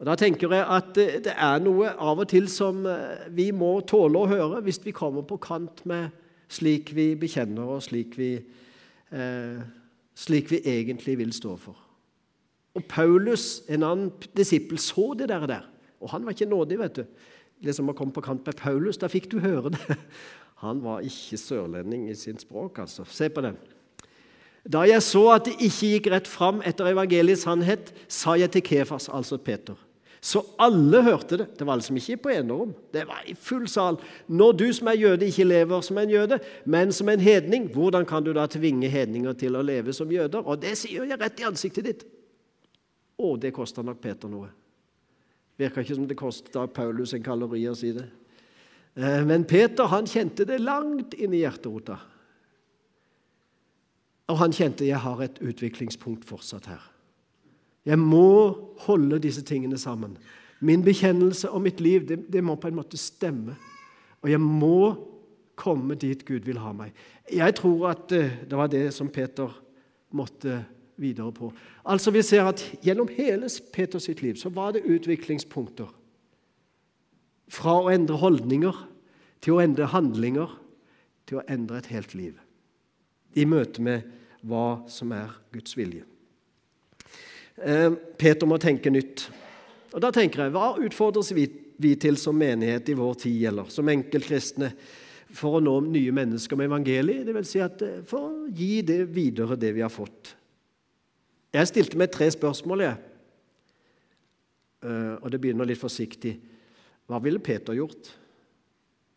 Og 0.00 0.06
Da 0.08 0.16
tenker 0.16 0.52
jeg 0.56 0.64
at 0.64 0.94
det 0.96 1.34
er 1.34 1.60
noe 1.60 1.92
av 1.92 2.22
og 2.22 2.28
til 2.32 2.48
som 2.52 2.82
eh, 2.88 3.28
vi 3.36 3.50
må 3.52 3.78
tåle 3.88 4.20
å 4.20 4.30
høre 4.30 4.62
hvis 4.64 4.80
vi 4.84 4.96
kommer 4.96 5.26
på 5.28 5.40
kant 5.44 5.84
med 5.88 6.08
slik 6.50 6.94
vi 6.96 7.12
bekjenner 7.20 7.76
og 7.76 7.84
slik 7.84 8.16
vi, 8.18 8.32
eh, 9.12 9.60
slik 10.16 10.50
vi 10.50 10.62
egentlig 10.66 11.18
vil 11.20 11.34
stå 11.36 11.56
for. 11.60 11.76
Og 12.74 12.84
Paulus, 12.88 13.62
en 13.68 13.82
annen 13.82 14.30
disippel, 14.36 14.78
så 14.78 15.12
det 15.18 15.28
der. 15.28 15.66
Og 16.00 16.10
han 16.10 16.24
var 16.24 16.32
ikke 16.32 16.48
nådig. 16.48 16.78
vet 16.78 16.96
du 16.96 17.04
liksom 17.64 17.92
å 17.92 17.96
komme 17.96 18.14
på 18.14 18.24
kant 18.24 18.46
med 18.46 18.56
Paulus. 18.58 18.98
Da 19.00 19.10
fikk 19.10 19.30
du 19.32 19.40
høre 19.42 19.74
det. 19.74 19.98
Han 20.64 20.82
var 20.84 21.04
ikke 21.06 21.38
sørlending 21.40 22.08
i 22.10 22.16
sin 22.18 22.40
språk, 22.40 22.82
altså. 22.82 23.06
Se 23.08 23.30
på 23.32 23.44
det. 23.44 23.54
Da 24.68 24.82
jeg 24.84 25.00
så 25.02 25.22
at 25.32 25.46
det 25.48 25.56
ikke 25.56 25.94
gikk 25.94 26.10
rett 26.12 26.28
fram 26.28 26.60
etter 26.68 26.90
evangeliets 26.90 27.46
sannhet, 27.46 27.94
sa 28.12 28.36
jeg 28.36 28.52
til 28.52 28.66
Kefas, 28.66 29.08
altså 29.08 29.38
Peter. 29.40 29.78
Så 30.20 30.42
alle 30.60 31.00
hørte 31.02 31.38
det. 31.40 31.46
Det 31.56 31.64
var 31.64 31.80
liksom 31.80 31.96
ikke 31.96 32.18
på 32.26 32.32
enerom. 32.34 32.74
Det 32.92 33.06
var 33.08 33.24
i 33.24 33.32
full 33.34 33.64
sal. 33.68 33.96
Når 34.28 34.52
du 34.52 34.66
som 34.76 34.90
er 34.92 34.98
jøde, 35.00 35.26
ikke 35.26 35.48
lever 35.48 35.80
som 35.80 35.98
en 35.98 36.12
jøde, 36.12 36.38
men 36.68 36.92
som 36.92 37.08
en 37.08 37.20
hedning, 37.20 37.70
hvordan 37.72 38.04
kan 38.04 38.24
du 38.24 38.34
da 38.36 38.44
tvinge 38.46 38.88
hedninger 38.92 39.32
til 39.40 39.56
å 39.56 39.64
leve 39.64 39.96
som 39.96 40.12
jøder? 40.12 40.44
Og 40.44 40.60
det 40.60 40.76
sier 40.76 41.08
jeg 41.08 41.20
rett 41.20 41.40
i 41.40 41.48
ansiktet 41.48 41.88
ditt. 41.88 42.04
Å, 43.16 43.32
det 43.40 43.54
kosta 43.56 43.84
nok 43.84 44.00
Peter 44.04 44.28
noe. 44.28 44.52
Virka 45.60 45.84
ikke 45.84 45.98
som 45.98 46.08
det 46.08 46.18
kosta 46.18 46.64
Paulus 46.72 47.12
en 47.14 47.24
kalori 47.24 47.66
å 47.68 47.76
si 47.76 47.92
det. 47.96 48.06
Eh, 48.96 49.20
men 49.26 49.44
Peter 49.48 49.90
han 49.92 50.08
kjente 50.08 50.46
det 50.48 50.60
langt 50.62 51.14
inn 51.18 51.34
i 51.36 51.42
hjerterota. 51.44 51.98
Og 54.30 54.38
han 54.38 54.54
kjente 54.54 54.86
jeg 54.86 55.02
har 55.02 55.22
et 55.24 55.40
utviklingspunkt 55.42 56.24
fortsatt 56.26 56.70
her. 56.70 56.82
Jeg 57.88 57.98
må 57.98 58.52
holde 58.86 59.18
disse 59.22 59.42
tingene 59.46 59.78
sammen. 59.80 60.16
Min 60.60 60.84
bekjennelse 60.84 61.48
og 61.50 61.64
mitt 61.64 61.80
liv 61.80 62.04
det, 62.08 62.22
det 62.30 62.42
må 62.44 62.58
på 62.60 62.68
en 62.68 62.76
måte 62.76 63.00
stemme. 63.00 63.56
Og 64.20 64.28
jeg 64.30 64.40
må 64.40 64.92
komme 65.60 65.96
dit 65.98 66.22
Gud 66.28 66.44
vil 66.46 66.60
ha 66.60 66.72
meg. 66.76 66.92
Jeg 67.32 67.56
tror 67.58 67.90
at 67.92 68.12
eh, 68.16 68.36
det 68.48 68.58
var 68.58 68.70
det 68.72 68.88
som 68.96 69.10
Peter 69.12 69.52
måtte 70.16 70.62
videre 71.00 71.32
på. 71.32 71.50
Altså 71.84 72.12
Vi 72.14 72.22
ser 72.22 72.48
at 72.50 72.62
gjennom 72.84 73.08
hele 73.16 73.48
Peters 73.72 74.06
sitt 74.08 74.22
liv 74.22 74.38
så 74.40 74.52
var 74.52 74.76
det 74.76 74.86
utviklingspunkter. 74.86 75.88
Fra 77.50 77.80
å 77.80 77.90
endre 77.90 78.20
holdninger 78.20 78.86
til 79.42 79.56
å 79.56 79.62
endre 79.64 79.88
handlinger 79.90 80.52
til 81.26 81.40
å 81.40 81.46
endre 81.48 81.80
et 81.80 81.90
helt 81.94 82.14
liv. 82.14 82.38
I 83.38 83.46
møte 83.46 83.82
med 83.82 84.06
hva 84.46 84.82
som 84.90 85.12
er 85.14 85.32
Guds 85.54 85.76
vilje. 85.78 86.04
Eh, 87.60 87.90
Peter 88.18 88.48
må 88.48 88.58
tenke 88.60 88.90
nytt. 88.92 89.28
Og 89.92 90.00
da 90.02 90.10
tenker 90.14 90.44
jeg, 90.44 90.54
Hva 90.54 90.78
utfordres 90.80 91.32
vi, 91.34 91.46
til 91.96 92.16
som 92.20 92.36
menighet 92.36 92.88
i 92.88 92.96
vår 92.96 93.14
tid, 93.24 93.44
eller 93.50 93.70
som 93.72 93.88
enkeltkristne, 93.88 94.72
for 95.30 95.58
å 95.58 95.62
nå 95.62 95.76
nye 95.86 96.12
mennesker 96.12 96.58
med 96.58 96.68
evangeliet? 96.70 97.24
Det 97.26 97.34
vil 97.36 97.46
si 97.46 97.62
at 97.62 97.82
eh, 97.86 98.02
for 98.06 98.26
å 98.26 98.48
gi 98.48 98.82
det 98.82 99.04
videre, 99.14 99.58
det 99.60 99.74
vi 99.76 99.84
har 99.84 99.92
fått. 99.92 100.34
Jeg 101.50 101.66
stilte 101.66 101.98
meg 101.98 102.12
tre 102.14 102.28
spørsmål, 102.30 102.84
jeg. 102.84 102.98
Eh, 104.86 105.16
og 105.18 105.30
det 105.32 105.40
begynner 105.42 105.66
litt 105.66 105.80
forsiktig. 105.80 106.36
Hva 107.10 107.18
ville 107.22 107.42
Peter 107.42 107.74
gjort? 107.74 108.12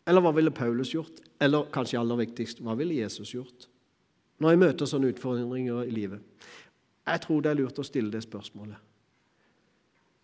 Eller 0.04 0.24
hva 0.24 0.34
ville 0.36 0.52
Paulus 0.52 0.90
gjort? 0.92 1.22
Eller 1.40 1.70
kanskje 1.72 2.00
aller 2.00 2.18
viktigst, 2.24 2.60
hva 2.64 2.74
ville 2.76 2.98
Jesus 2.98 3.32
gjort? 3.36 3.68
Når 4.42 4.50
jeg 4.50 4.60
møter 4.64 4.90
sånne 4.90 5.12
utfordringer 5.14 5.86
i 5.86 5.94
livet. 5.94 6.50
Jeg 7.04 7.22
tror 7.22 7.44
det 7.44 7.52
er 7.52 7.60
lurt 7.60 7.78
å 7.78 7.86
stille 7.86 8.10
det 8.12 8.24
spørsmålet. 8.24 8.80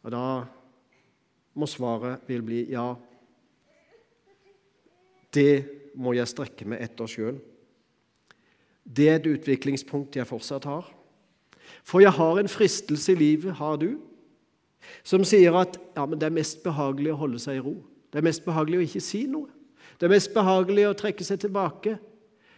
Og 0.02 0.12
da 0.12 0.24
må 1.60 1.68
svaret 1.68 2.26
vil 2.28 2.42
bli 2.44 2.64
ja. 2.72 2.88
Det 5.30 5.94
må 6.00 6.14
jeg 6.16 6.30
strekke 6.30 6.66
meg 6.72 6.82
etter 6.82 7.10
sjøl. 7.10 7.38
Det 8.82 9.06
er 9.06 9.20
et 9.20 9.28
utviklingspunkt 9.30 10.16
jeg 10.18 10.26
fortsatt 10.26 10.66
har. 10.66 10.88
For 11.84 12.02
jeg 12.04 12.12
har 12.12 12.38
en 12.38 12.48
fristelse 12.48 13.12
i 13.12 13.18
livet, 13.18 13.54
har 13.58 13.76
du, 13.80 13.94
som 15.06 15.24
sier 15.24 15.54
at 15.60 15.78
ja, 15.96 16.04
det 16.06 16.26
er 16.26 16.34
mest 16.34 16.62
behagelig 16.64 17.14
å 17.14 17.20
holde 17.22 17.40
seg 17.42 17.58
i 17.58 17.64
ro. 17.64 17.74
Det 18.10 18.20
er 18.20 18.26
mest 18.26 18.44
behagelig 18.44 18.80
å 18.80 18.84
ikke 18.86 19.02
si 19.04 19.24
noe. 19.30 19.48
Det 20.00 20.08
er 20.08 20.14
mest 20.14 20.32
behagelig 20.34 20.86
å 20.88 20.96
trekke 20.96 21.24
seg 21.26 21.42
tilbake. 21.42 21.96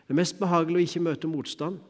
Det 0.07 0.15
er 0.15 0.19
mest 0.19 0.39
behagelig 0.41 0.79
å 0.79 0.87
ikke 0.87 1.05
møte 1.09 1.31
motstand. 1.31 1.81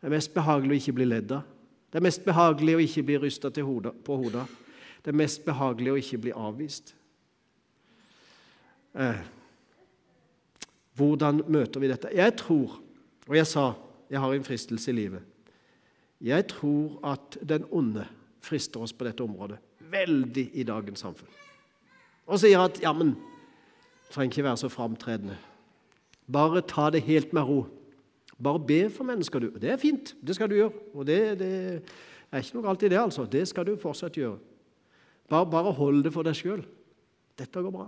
Det 0.00 0.08
er 0.08 0.14
mest 0.14 0.34
behagelig 0.34 0.76
å 0.76 0.82
ikke 0.82 0.96
bli 1.00 1.08
ledd 1.08 1.34
av. 1.34 1.50
Det 1.90 2.00
er 2.00 2.06
mest 2.06 2.24
behagelig 2.26 2.74
å 2.74 2.82
ikke 2.82 3.04
bli 3.06 3.18
rysta 3.22 3.50
på 3.54 4.16
hodet. 4.18 4.44
Det 5.02 5.12
er 5.12 5.18
mest 5.18 5.44
behagelig 5.44 5.92
å 5.92 5.98
ikke 6.00 6.18
bli 6.24 6.32
avvist. 6.32 6.94
Eh. 8.94 9.20
Hvordan 10.94 11.42
møter 11.48 11.80
vi 11.82 11.90
dette? 11.90 12.10
Jeg 12.14 12.36
tror, 12.38 12.80
og 13.28 13.36
jeg 13.36 13.46
sa 13.46 13.72
jeg 14.10 14.20
har 14.20 14.34
en 14.34 14.46
fristelse 14.46 14.90
i 14.90 14.94
livet 14.94 15.33
Jeg 16.24 16.46
tror 16.48 16.98
at 17.04 17.36
den 17.44 17.66
onde 17.70 18.06
frister 18.44 18.80
oss 18.80 18.92
på 18.96 19.04
dette 19.04 19.24
området 19.24 19.60
veldig 19.94 20.48
i 20.54 20.64
dagens 20.66 21.04
samfunn. 21.04 21.40
Og 22.24 22.40
sier 22.40 22.62
at 22.64 22.80
ja, 22.82 22.92
men 22.96 23.14
trenger 24.12 24.32
ikke 24.32 24.46
være 24.46 24.62
så 24.64 24.70
framtredende. 24.72 25.36
Bare 26.32 26.64
ta 26.64 26.88
det 26.92 27.04
helt 27.04 27.34
med 27.36 27.44
ro. 27.48 27.64
Bare 28.42 28.62
be 28.66 28.80
for 28.90 29.06
mennesker, 29.06 29.44
du. 29.44 29.50
Det 29.60 29.70
er 29.70 29.80
fint, 29.80 30.14
det 30.24 30.36
skal 30.36 30.50
du 30.50 30.56
gjøre. 30.56 30.72
Og 30.94 31.06
det, 31.06 31.18
det 31.38 31.50
er 32.32 32.40
ikke 32.40 32.56
noe 32.56 32.66
galt 32.66 32.86
i 32.86 32.90
det, 32.90 32.98
altså. 32.98 33.26
Det 33.30 33.44
skal 33.48 33.68
du 33.68 33.76
fortsatt 33.80 34.16
gjøre. 34.18 34.38
Bare, 35.30 35.46
bare 35.50 35.72
hold 35.76 36.02
det 36.04 36.12
for 36.14 36.26
deg 36.26 36.36
sjøl. 36.38 36.64
Dette 37.38 37.62
går 37.62 37.74
bra. 37.74 37.86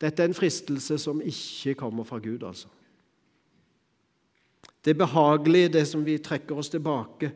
Dette 0.00 0.24
er 0.24 0.30
en 0.30 0.36
fristelse 0.36 0.96
som 1.00 1.20
ikke 1.20 1.76
kommer 1.80 2.06
fra 2.08 2.18
Gud, 2.22 2.42
altså. 2.46 2.68
Det 4.84 4.96
behagelige, 4.96 5.72
det 5.76 5.86
som 5.88 6.04
vi 6.04 6.18
trekker 6.22 6.58
oss 6.58 6.72
tilbake. 6.72 7.32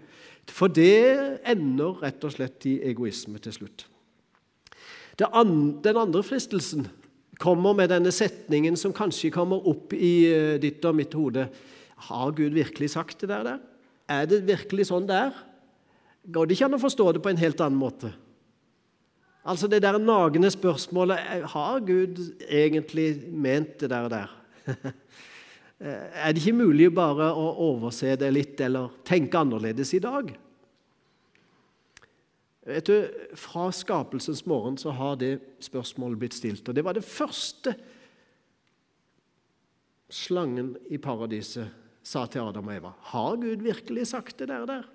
For 0.51 0.73
det 0.73 1.41
ender 1.49 2.01
rett 2.03 2.25
og 2.25 2.33
slett 2.35 2.67
i 2.69 2.79
egoisme 2.89 3.41
til 3.43 3.57
slutt. 3.57 3.87
Den 5.19 5.97
andre 6.01 6.23
fristelsen 6.27 6.89
kommer 7.41 7.75
med 7.77 7.91
denne 7.93 8.13
setningen 8.15 8.77
som 8.79 8.95
kanskje 8.95 9.33
kommer 9.35 9.65
opp 9.71 9.95
i 9.95 10.27
eh, 10.31 10.57
ditt 10.63 10.85
og 10.87 10.97
mitt 10.99 11.15
hode. 11.15 11.49
Har 12.09 12.35
Gud 12.37 12.55
virkelig 12.55 12.93
sagt 12.95 13.23
det 13.23 13.31
der? 13.31 13.59
Er 14.11 14.29
det 14.29 14.45
virkelig 14.47 14.89
sånn 14.91 15.07
det 15.09 15.19
er? 15.29 15.39
Går 16.25 16.47
det 16.47 16.57
ikke 16.57 16.69
an 16.69 16.79
å 16.79 16.83
forstå 16.83 17.09
det 17.15 17.23
på 17.25 17.33
en 17.33 17.41
helt 17.41 17.61
annen 17.65 17.81
måte? 17.81 18.13
Altså 19.45 19.69
det 19.69 19.83
der 19.85 19.99
nagende 20.01 20.49
spørsmålet 20.49 21.19
Har 21.53 21.83
Gud 21.85 22.17
egentlig 22.49 23.29
ment 23.29 23.77
det 23.81 23.91
der? 23.93 24.07
og 24.07 24.11
der? 24.15 24.31
er 25.81 26.33
det 26.33 26.41
ikke 26.41 26.57
mulig 26.57 26.89
bare 26.95 27.33
å 27.35 27.49
overse 27.67 28.15
det 28.21 28.31
litt, 28.33 28.61
eller 28.63 28.93
tenke 29.07 29.41
annerledes 29.41 29.93
i 29.97 30.03
dag? 30.03 30.31
Vet 32.65 32.89
du, 32.89 32.97
Fra 33.37 33.69
skapelsens 33.75 34.45
morgen 34.49 34.79
så 34.81 34.95
har 34.97 35.19
det 35.21 35.37
spørsmålet 35.65 36.21
blitt 36.21 36.37
stilt. 36.37 36.69
Og 36.69 36.77
det 36.77 36.85
var 36.87 36.97
det 36.97 37.05
første 37.05 37.75
slangen 40.15 40.75
i 40.93 41.01
paradiset 41.03 41.83
sa 42.05 42.25
til 42.29 42.45
Adam 42.45 42.69
og 42.69 42.77
Eva. 42.77 42.93
Har 43.13 43.37
Gud 43.41 43.65
virkelig 43.65 44.09
sagt 44.13 44.39
det 44.39 44.49
der? 44.49 44.67
der? 44.69 44.89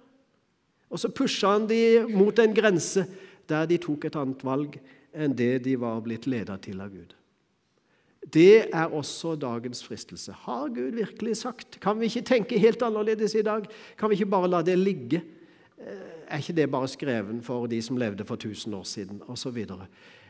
Og 0.90 1.02
så 1.02 1.12
pusha 1.14 1.54
han 1.58 1.68
de 1.70 2.06
mot 2.10 2.38
en 2.40 2.54
grense 2.56 3.06
der 3.50 3.70
de 3.70 3.78
tok 3.82 4.06
et 4.06 4.18
annet 4.18 4.44
valg 4.46 4.78
enn 5.14 5.34
det 5.38 5.64
de 5.66 5.76
var 5.82 6.02
blitt 6.06 6.28
ledet 6.30 6.62
til 6.66 6.82
av 6.82 6.94
Gud. 6.94 7.19
Det 8.20 8.68
er 8.76 8.92
også 8.92 9.36
dagens 9.40 9.84
fristelse. 9.84 10.32
Har 10.32 10.68
Gud 10.68 10.92
virkelig 10.98 11.38
sagt? 11.38 11.80
Kan 11.82 12.00
vi 12.00 12.06
ikke 12.06 12.22
tenke 12.22 12.60
helt 12.60 12.82
annerledes 12.84 13.36
i 13.36 13.42
dag? 13.42 13.66
Kan 13.98 14.10
vi 14.10 14.20
ikke 14.20 14.32
bare 14.32 14.50
la 14.52 14.62
det 14.62 14.78
ligge? 14.78 15.24
Eh, 15.80 16.28
er 16.28 16.38
ikke 16.38 16.54
det 16.54 16.72
bare 16.72 16.88
skreven 16.88 17.42
for 17.42 17.66
de 17.66 17.82
som 17.82 17.98
levde 17.98 18.26
for 18.26 18.36
1000 18.36 18.76
år 18.76 18.84
siden? 18.84 19.22
Og 19.28 19.56
videre. 19.56 19.88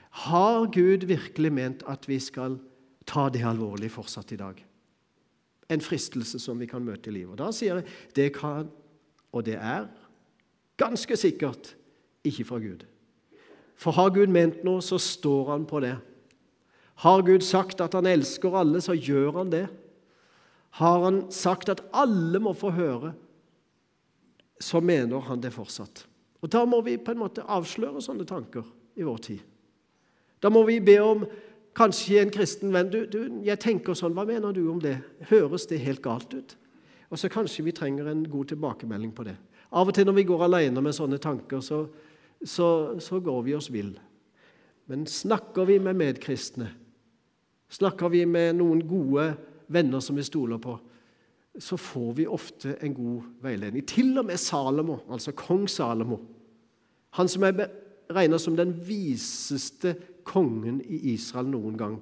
Har 0.10 0.66
Gud 0.72 1.06
virkelig 1.06 1.54
ment 1.54 1.84
at 1.88 2.08
vi 2.08 2.20
skal 2.20 2.60
ta 3.06 3.30
det 3.30 3.44
alvorlig 3.46 3.92
fortsatt 3.92 4.32
i 4.32 4.38
dag? 4.38 4.66
En 5.70 5.82
fristelse 5.82 6.40
som 6.40 6.60
vi 6.60 6.66
kan 6.66 6.86
møte 6.86 7.10
i 7.10 7.14
livet. 7.14 7.32
Og 7.32 7.38
Da 7.38 7.52
sier 7.52 7.76
jeg 7.76 7.86
det 8.16 8.34
kan, 8.34 8.70
og 9.32 9.46
det 9.46 9.56
er, 9.56 9.88
ganske 10.78 11.18
sikkert 11.18 11.76
ikke 12.24 12.46
fra 12.46 12.58
Gud. 12.58 12.86
For 13.76 13.92
har 13.92 14.10
Gud 14.10 14.28
ment 14.28 14.64
noe, 14.64 14.82
så 14.82 14.98
står 14.98 15.52
han 15.52 15.66
på 15.66 15.80
det. 15.80 15.98
Har 17.00 17.24
Gud 17.24 17.46
sagt 17.48 17.80
at 17.82 17.96
han 17.96 18.08
elsker 18.10 18.56
alle, 18.60 18.82
så 18.84 18.96
gjør 18.98 19.38
han 19.40 19.52
det. 19.54 19.66
Har 20.80 21.04
han 21.06 21.22
sagt 21.32 21.72
at 21.72 21.84
alle 21.96 22.42
må 22.44 22.54
få 22.58 22.74
høre, 22.76 23.14
så 24.60 24.82
mener 24.84 25.24
han 25.30 25.40
det 25.40 25.54
fortsatt. 25.56 26.04
Og 26.42 26.52
Da 26.52 26.66
må 26.66 26.82
vi 26.84 26.98
på 26.98 27.12
en 27.12 27.22
måte 27.22 27.46
avsløre 27.48 28.02
sånne 28.04 28.28
tanker 28.28 28.68
i 29.00 29.06
vår 29.08 29.22
tid. 29.24 29.40
Da 30.44 30.52
må 30.52 30.64
vi 30.68 30.80
be 30.84 30.98
om 31.04 31.24
kanskje 31.76 32.20
en 32.22 32.32
kristen 32.32 32.74
venn 32.74 32.92
du, 32.92 33.06
du, 33.08 33.20
jeg 33.44 33.60
tenker 33.60 33.96
sånn, 33.96 34.16
Hva 34.16 34.26
mener 34.28 34.56
du 34.56 34.66
om 34.72 34.80
det? 34.84 34.98
Høres 35.32 35.68
det 35.68 35.82
helt 35.84 36.04
galt 36.04 36.34
ut? 36.34 36.56
Og 37.10 37.20
så 37.20 37.32
kanskje 37.32 37.66
vi 37.66 37.76
trenger 37.76 38.12
en 38.12 38.24
god 38.30 38.52
tilbakemelding 38.52 39.12
på 39.16 39.26
det. 39.28 39.36
Av 39.72 39.88
og 39.88 39.96
til 39.96 40.08
når 40.08 40.20
vi 40.20 40.28
går 40.30 40.46
alene 40.46 40.84
med 40.84 40.96
sånne 40.96 41.20
tanker, 41.22 41.62
så, 41.64 41.84
så, 42.44 43.00
så 43.00 43.20
går 43.24 43.42
vi 43.48 43.56
oss 43.58 43.70
vill. 43.74 43.96
Men 44.90 45.06
snakker 45.10 45.68
vi 45.70 45.80
med 45.82 45.98
medkristne, 45.98 46.70
snakker 47.70 48.12
vi 48.14 48.26
med 48.26 48.58
noen 48.60 48.82
gode 48.88 49.32
venner 49.70 50.02
som 50.04 50.18
vi 50.18 50.26
stoler 50.26 50.62
på, 50.62 50.76
så 51.60 51.78
får 51.78 52.14
vi 52.18 52.28
ofte 52.30 52.76
en 52.86 52.94
god 52.96 53.30
veiledning. 53.44 53.86
Til 53.88 54.18
og 54.18 54.28
med 54.30 54.40
Salomo, 54.42 55.00
altså 55.12 55.34
kong 55.38 55.68
Salomo, 55.70 56.20
han 57.18 57.30
som 57.30 57.46
er 57.48 57.68
regna 58.14 58.38
som 58.42 58.56
den 58.58 58.74
viseste 58.86 59.96
kongen 60.28 60.80
i 60.82 61.14
Israel 61.14 61.50
noen 61.50 61.78
gang. 61.78 61.98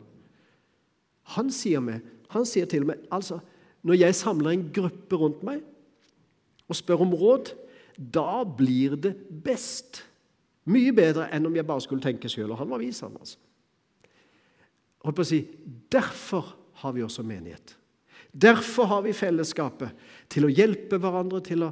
Han 1.36 1.52
sier, 1.52 1.84
med, 1.84 2.04
han 2.32 2.48
sier 2.48 2.68
til 2.72 2.86
meg 2.88 3.04
altså, 3.12 3.42
Når 3.84 3.98
jeg 4.00 4.16
samler 4.16 4.52
en 4.52 4.70
gruppe 4.74 5.16
rundt 5.20 5.44
meg 5.48 5.60
og 6.68 6.76
spør 6.76 7.04
om 7.06 7.14
råd, 7.16 7.54
da 7.96 8.44
blir 8.44 8.98
det 9.00 9.14
best 9.44 10.02
mye 10.68 10.92
bedre 10.92 11.30
enn 11.32 11.48
om 11.48 11.56
jeg 11.56 11.68
bare 11.68 11.84
skulle 11.86 12.04
tenke 12.04 12.28
sjøl. 12.28 12.52
Og 12.52 12.60
han 12.60 12.68
var 12.68 12.82
vis, 12.82 13.00
han, 13.06 13.16
altså. 13.16 13.38
Holdt 15.08 15.18
på 15.18 15.26
å 15.26 15.30
si, 15.32 15.42
Derfor 15.88 16.54
har 16.84 16.94
vi 16.94 17.04
også 17.06 17.24
menighet. 17.26 17.74
Derfor 18.32 18.92
har 18.92 19.06
vi 19.06 19.16
fellesskapet 19.16 19.96
til 20.30 20.46
å 20.46 20.52
hjelpe 20.52 21.00
hverandre, 21.02 21.40
til 21.42 21.64
å 21.66 21.72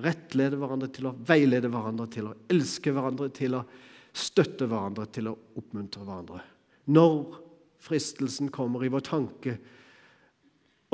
rettlede 0.00 0.56
hverandre, 0.60 0.88
til 0.94 1.10
å 1.10 1.16
veilede 1.26 1.68
hverandre, 1.72 2.06
til 2.12 2.30
å 2.30 2.36
elske 2.52 2.94
hverandre, 2.94 3.28
til 3.34 3.58
å 3.58 3.64
støtte 4.16 4.68
hverandre 4.68 5.06
til 5.12 5.30
å 5.30 5.36
oppmuntre 5.60 6.04
hverandre. 6.04 6.42
Når 6.92 7.40
fristelsen 7.86 8.50
kommer 8.54 8.84
i 8.84 8.90
vår 8.92 9.04
tanke 9.06 9.56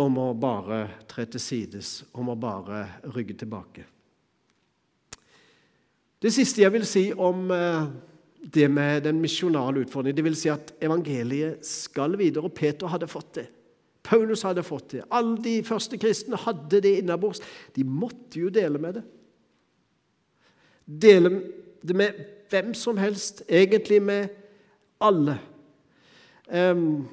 om 0.02 0.16
å 0.18 0.32
bare 0.34 1.04
tre 1.10 1.26
til 1.30 1.42
sides, 1.42 2.00
om 2.16 2.32
å 2.32 2.38
bare 2.38 2.84
rygge 3.14 3.36
tilbake. 3.42 3.84
Det 6.22 6.30
siste 6.32 6.62
jeg 6.62 6.72
vil 6.72 6.86
si 6.86 7.04
om 7.12 7.50
eh, 7.52 7.86
det 8.42 8.68
med 8.70 9.04
den 9.06 9.20
misjonale 9.22 9.84
utfordringen, 9.84 10.16
det 10.16 10.24
vil 10.26 10.36
si 10.36 10.50
at 10.50 10.74
evangeliet 10.82 11.66
skal 11.66 12.18
videre. 12.18 12.44
og 12.44 12.54
Peter 12.54 12.90
hadde 12.90 13.06
fått 13.06 13.34
det. 13.34 13.46
Paulus 14.02 14.42
hadde 14.42 14.64
fått 14.66 14.96
det. 14.96 15.04
Alle 15.10 15.38
de 15.42 15.62
første 15.64 15.98
kristne 15.98 16.36
hadde 16.36 16.80
det 16.82 16.98
innabords. 16.98 17.40
De 17.76 17.84
måtte 17.84 18.40
jo 18.40 18.50
dele 18.50 18.78
med 18.78 18.98
det. 18.98 19.04
Dele 20.86 21.30
det 21.82 21.96
med 21.96 22.18
hvem 22.50 22.74
som 22.74 22.98
helst, 22.98 23.42
egentlig 23.48 24.02
med 24.02 24.28
alle. 25.00 25.38
Um, 26.50 27.08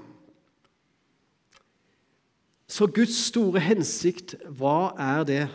så 2.68 2.88
Guds 2.88 3.16
store 3.30 3.60
hensikt, 3.60 4.36
hva 4.46 4.92
er 4.98 5.24
det? 5.24 5.46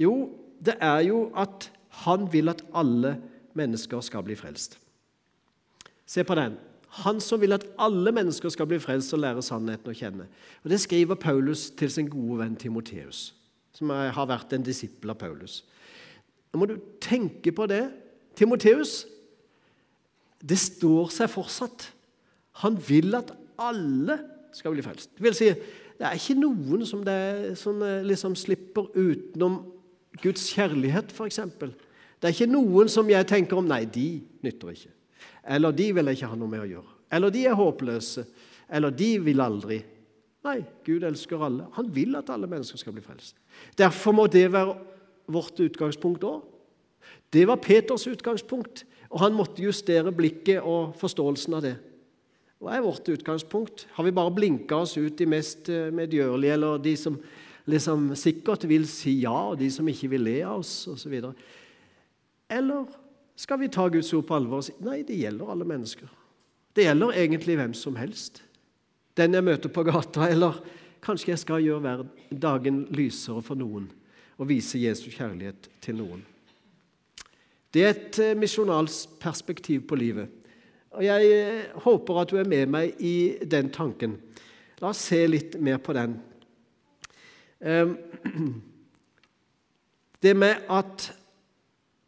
Jo, 0.00 0.30
det 0.64 0.76
er 0.80 1.00
jo 1.08 1.26
at 1.36 1.70
han 2.04 2.28
vil 2.32 2.48
at 2.48 2.64
alle 2.74 3.16
mennesker 3.54 4.00
skal 4.00 4.24
bli 4.24 4.36
frelst. 4.38 4.78
Se 6.06 6.24
på 6.24 6.36
den. 6.38 6.58
Han 7.02 7.20
som 7.24 7.40
vil 7.40 7.56
at 7.56 7.64
alle 7.80 8.12
mennesker 8.12 8.52
skal 8.52 8.68
bli 8.68 8.78
frelst 8.82 9.14
og 9.16 9.22
lære 9.22 9.42
sannheten 9.44 9.88
å 9.88 9.96
kjenne. 9.96 10.26
Og 10.64 10.70
Det 10.70 10.80
skriver 10.82 11.16
Paulus 11.16 11.70
til 11.70 11.90
sin 11.90 12.10
gode 12.12 12.42
venn 12.42 12.56
Timoteus, 12.56 13.32
som 13.72 13.90
har 13.90 14.28
vært 14.28 14.52
en 14.52 14.66
disippel 14.66 15.14
av 15.14 15.20
Paulus. 15.22 15.62
Nå 16.52 16.60
må 16.60 16.68
du 16.68 16.76
tenke 17.00 17.52
på 17.52 17.66
det. 17.70 17.86
Timoteus, 18.36 19.06
det 20.42 20.58
står 20.60 21.08
seg 21.14 21.32
fortsatt. 21.32 21.88
Han 22.60 22.76
vil 22.76 23.14
at 23.16 23.32
alle 23.56 24.18
skal 24.52 24.74
bli 24.74 24.84
frelst. 24.84 25.14
Det 25.16 25.24
vil 25.24 25.36
si, 25.36 25.48
det 25.96 26.08
er 26.08 26.18
ikke 26.18 26.36
noen 26.42 26.84
som, 26.88 27.00
det, 27.06 27.56
som 27.56 27.80
liksom 28.04 28.36
slipper 28.36 28.90
utenom 28.92 29.62
Guds 30.20 30.50
kjærlighet, 30.52 31.12
f.eks. 31.14 31.40
Det 31.56 32.28
er 32.28 32.34
ikke 32.34 32.52
noen 32.52 32.90
som 32.92 33.08
jeg 33.08 33.26
tenker 33.30 33.56
om 33.56 33.68
Nei, 33.70 33.86
de 33.88 34.20
nytter 34.44 34.74
ikke. 34.74 34.92
Eller 35.42 35.74
de 35.74 35.88
vil 35.94 36.10
jeg 36.10 36.20
ikke 36.20 36.30
ha 36.30 36.38
noe 36.38 36.50
med 36.50 36.62
å 36.62 36.70
gjøre. 36.70 36.94
Eller 37.12 37.34
de 37.34 37.42
er 37.48 37.58
håpløse. 37.58 38.24
Eller 38.72 38.94
de 38.94 39.10
vil 39.20 39.42
aldri. 39.42 39.80
Nei, 40.46 40.58
Gud 40.86 41.04
elsker 41.06 41.42
alle. 41.44 41.68
Han 41.76 41.90
vil 41.94 42.16
at 42.18 42.30
alle 42.34 42.48
mennesker 42.50 42.80
skal 42.80 42.94
bli 42.96 43.04
frelst. 43.04 43.36
Derfor 43.78 44.14
må 44.16 44.26
det 44.30 44.48
være 44.52 44.74
vårt 45.30 45.60
utgangspunkt 45.62 46.24
òg. 46.26 46.40
Det 47.32 47.44
var 47.48 47.60
Peters 47.62 48.04
utgangspunkt, 48.10 48.84
og 49.12 49.22
han 49.22 49.36
måtte 49.36 49.62
justere 49.64 50.12
blikket 50.14 50.64
og 50.66 50.96
forståelsen 51.00 51.56
av 51.56 51.64
det. 51.64 51.76
Hva 52.62 52.76
er 52.76 52.84
vårt 52.84 53.08
utgangspunkt? 53.10 53.86
Har 53.96 54.06
vi 54.06 54.14
bare 54.14 54.34
blinka 54.34 54.82
oss 54.84 54.94
ut 54.98 55.16
de 55.18 55.26
mest 55.26 55.70
eh, 55.72 55.90
medgjørlige, 55.94 56.58
eller 56.58 56.82
de 56.82 56.92
som 56.98 57.16
liksom 57.70 58.12
sikkert 58.18 58.66
vil 58.70 58.84
si 58.90 59.16
ja, 59.22 59.34
og 59.52 59.58
de 59.58 59.70
som 59.70 59.88
ikke 59.88 60.10
vil 60.12 60.26
le 60.26 60.36
av 60.46 60.60
oss, 60.60 60.74
osv.? 60.90 61.16
Eller 62.52 62.98
skal 63.42 63.58
vi 63.58 63.70
ta 63.72 63.88
Guds 63.90 64.12
ord 64.14 64.26
på 64.28 64.36
alvor 64.38 64.60
og 64.60 64.66
si 64.68 64.74
nei, 64.84 65.00
det 65.06 65.18
gjelder 65.18 65.50
alle 65.50 65.66
mennesker? 65.66 66.10
Det 66.72 66.86
gjelder 66.86 67.16
egentlig 67.18 67.56
hvem 67.58 67.74
som 67.76 67.96
helst. 67.98 68.40
Den 69.18 69.34
jeg 69.34 69.44
møter 69.44 69.72
på 69.72 69.82
gata, 69.84 70.28
eller 70.30 70.60
kanskje 71.02 71.32
jeg 71.32 71.42
skal 71.42 71.64
gjøre 71.64 72.04
dagen 72.30 72.84
lysere 72.94 73.42
for 73.44 73.58
noen 73.58 73.90
og 74.38 74.48
vise 74.48 74.80
Jesu 74.80 75.10
kjærlighet 75.12 75.68
til 75.82 75.98
noen. 75.98 76.22
Det 77.72 77.84
er 77.84 77.92
et 77.92 78.18
eh, 78.22 78.86
perspektiv 79.20 79.86
på 79.88 79.96
livet. 79.96 80.28
Og 80.92 81.04
Jeg 81.04 81.32
eh, 81.32 81.80
håper 81.84 82.20
at 82.20 82.30
du 82.30 82.36
er 82.36 82.48
med 82.48 82.68
meg 82.68 83.00
i 83.00 83.38
den 83.44 83.70
tanken. 83.70 84.18
La 84.80 84.90
oss 84.90 85.06
se 85.08 85.26
litt 85.26 85.56
mer 85.60 85.78
på 85.78 85.94
den. 85.96 86.18
Ehm, 87.62 87.96
det 90.22 90.36
med 90.36 90.68
at 90.68 91.12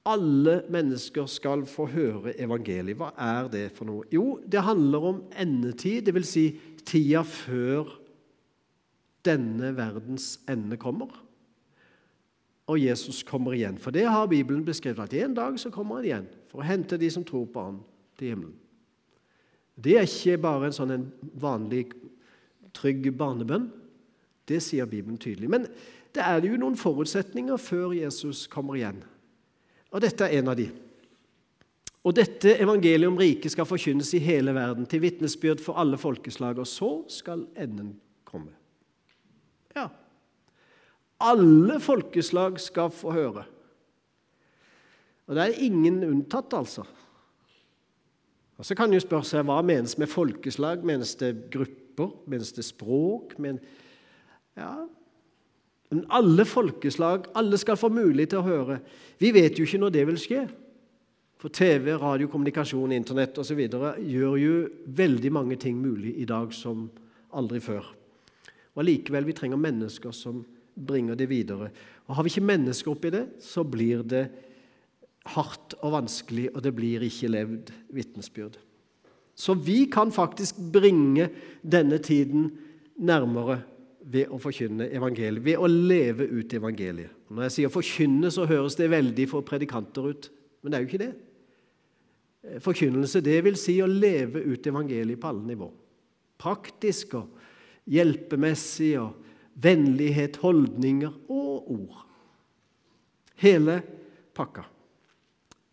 alle 0.04 0.58
mennesker 0.68 1.26
skal 1.26 1.64
få 1.68 1.86
høre 1.88 2.34
evangeliet, 2.40 2.98
hva 3.00 3.10
er 3.16 3.48
det 3.52 3.64
for 3.72 3.88
noe? 3.88 4.04
Jo, 4.12 4.38
det 4.44 4.64
handler 4.66 5.06
om 5.10 5.20
endetid, 5.40 6.04
dvs. 6.04 6.32
Si 6.34 6.46
tida 6.84 7.22
før 7.24 7.88
denne 9.24 9.70
verdens 9.76 10.34
ende 10.50 10.76
kommer. 10.76 11.08
Og 12.68 12.80
Jesus 12.80 13.22
kommer 13.24 13.56
igjen. 13.56 13.78
For 13.80 13.92
det 13.92 14.04
har 14.08 14.28
Bibelen 14.28 14.64
beskrevet, 14.64 15.00
at 15.00 15.16
en 15.24 15.36
dag 15.36 15.56
så 15.60 15.72
kommer 15.72 16.00
han 16.00 16.08
igjen 16.08 16.28
for 16.52 16.60
å 16.60 16.68
hente 16.68 17.00
de 17.00 17.08
som 17.12 17.24
tror 17.24 17.48
på 17.52 17.64
han, 17.64 17.80
til 18.20 18.34
himmelen. 18.34 18.58
Det 19.74 19.96
er 19.98 20.06
ikke 20.06 20.38
bare 20.38 20.68
en 20.68 20.76
sånn 20.76 20.92
en 20.94 21.08
vanlig, 21.40 21.88
trygg 22.74 23.08
barnebønn. 23.16 23.70
Det 24.46 24.60
sier 24.62 24.86
Bibelen 24.90 25.18
tydelig. 25.18 25.48
Men 25.50 25.66
det 26.14 26.22
er 26.22 26.44
jo 26.46 26.60
noen 26.60 26.76
forutsetninger 26.78 27.58
før 27.58 27.94
Jesus 27.96 28.44
kommer 28.50 28.78
igjen. 28.78 29.00
Og 29.94 30.02
dette 30.02 30.26
er 30.26 30.40
en 30.40 30.50
av 30.50 30.59
de. 30.59 30.66
Og 32.04 32.12
dette 32.16 32.57
evangeliet 32.61 33.09
om 33.09 33.16
riket 33.16 33.54
skal 33.54 33.68
forkynnes 33.68 34.11
i 34.16 34.20
hele 34.20 34.52
verden, 34.57 34.85
til 34.90 35.00
vitnesbyrd 35.07 35.62
for 35.64 35.78
alle 35.80 35.96
folkeslag, 36.00 36.59
og 36.61 36.68
så 36.68 36.90
skal 37.09 37.46
enden 37.57 37.94
komme. 38.28 38.52
Ja. 39.76 39.87
Alle 41.24 41.78
folkeslag 41.80 42.59
skal 42.61 42.90
få 42.92 43.14
høre. 43.14 43.46
Og 45.24 45.38
det 45.38 45.46
er 45.46 45.64
ingen 45.64 46.02
unntatt, 46.04 46.52
altså. 46.52 46.85
Og 48.59 48.66
Så 48.66 48.76
kan 48.78 48.92
jo 48.92 49.00
spørre 49.02 49.26
seg 49.26 49.46
hva 49.48 49.57
menes 49.66 49.96
med 49.98 50.11
folkeslag? 50.11 50.85
Menes 50.87 51.14
det 51.18 51.48
grupper? 51.50 52.12
Menes 52.30 52.52
det 52.54 52.66
språk? 52.66 53.33
Men, 53.42 53.59
ja. 54.59 54.85
Men 55.94 56.07
alle 56.11 56.42
folkeslag, 56.48 57.28
alle 57.38 57.59
skal 57.61 57.78
få 57.78 57.88
mulighet 57.94 58.33
til 58.35 58.40
å 58.42 58.48
høre. 58.48 58.80
Vi 59.22 59.30
vet 59.35 59.54
jo 59.54 59.66
ikke 59.66 59.78
når 59.78 59.92
det 59.94 60.07
vil 60.09 60.18
skje. 60.18 60.40
For 61.38 61.52
TV, 61.54 61.92
radio, 62.00 62.26
kommunikasjon, 62.33 62.94
Internett 62.96 63.38
osv. 63.38 63.61
gjør 63.62 64.35
jo 64.40 64.54
veldig 64.96 65.30
mange 65.37 65.59
ting 65.61 65.76
mulig 65.78 66.16
i 66.18 66.26
dag 66.26 66.50
som 66.57 66.88
aldri 67.37 67.61
før. 67.62 67.92
Og 68.74 68.83
Allikevel 68.83 69.28
vi 69.28 69.37
trenger 69.38 69.61
mennesker 69.61 70.14
som 70.16 70.40
bringer 70.74 71.14
det 71.14 71.28
videre. 71.30 71.68
Og 72.09 72.16
Har 72.16 72.26
vi 72.26 72.33
ikke 72.33 72.48
mennesker 72.48 72.90
oppi 72.90 73.12
det, 73.14 73.26
så 73.38 73.62
blir 73.62 74.02
det 74.02 74.24
hardt 75.37 75.76
og 75.78 75.94
vanskelig, 75.94 76.48
og 76.57 76.64
det 76.64 76.74
blir 76.74 77.07
ikke 77.07 77.30
levd 77.30 77.70
vitnesbyrd. 77.94 78.59
Så 79.35 79.54
vi 79.54 79.85
kan 79.87 80.11
faktisk 80.12 80.59
bringe 80.72 81.28
denne 81.62 81.98
tiden 82.02 82.50
nærmere 82.98 83.61
ved 84.04 84.32
å 84.32 84.38
forkynne 84.42 84.90
evangeliet, 84.92 85.44
ved 85.44 85.60
å 85.60 85.68
leve 85.70 86.26
ut 86.28 86.52
evangeliet. 86.56 87.12
Når 87.32 87.46
jeg 87.46 87.54
sier 87.56 87.72
forkynne, 87.72 88.30
så 88.32 88.44
høres 88.48 88.76
det 88.78 88.90
veldig 88.92 89.28
for 89.30 89.46
predikanter 89.46 90.10
ut, 90.12 90.28
men 90.62 90.72
det 90.72 90.78
er 90.78 90.84
jo 90.84 90.90
ikke 90.90 91.04
det. 91.04 91.12
Forkynnelse, 92.64 93.22
det 93.24 93.38
vil 93.46 93.56
si 93.56 93.78
å 93.80 93.88
leve 93.88 94.42
ut 94.44 94.66
evangeliet 94.68 95.20
på 95.20 95.30
alle 95.30 95.48
nivå. 95.48 95.70
Praktisk 96.40 97.16
og 97.16 97.40
hjelpemessig 97.88 98.92
og 99.00 99.16
vennlighet, 99.64 100.36
holdninger 100.42 101.14
og 101.32 101.72
ord. 101.72 102.04
Hele 103.40 103.80
pakka 104.36 104.66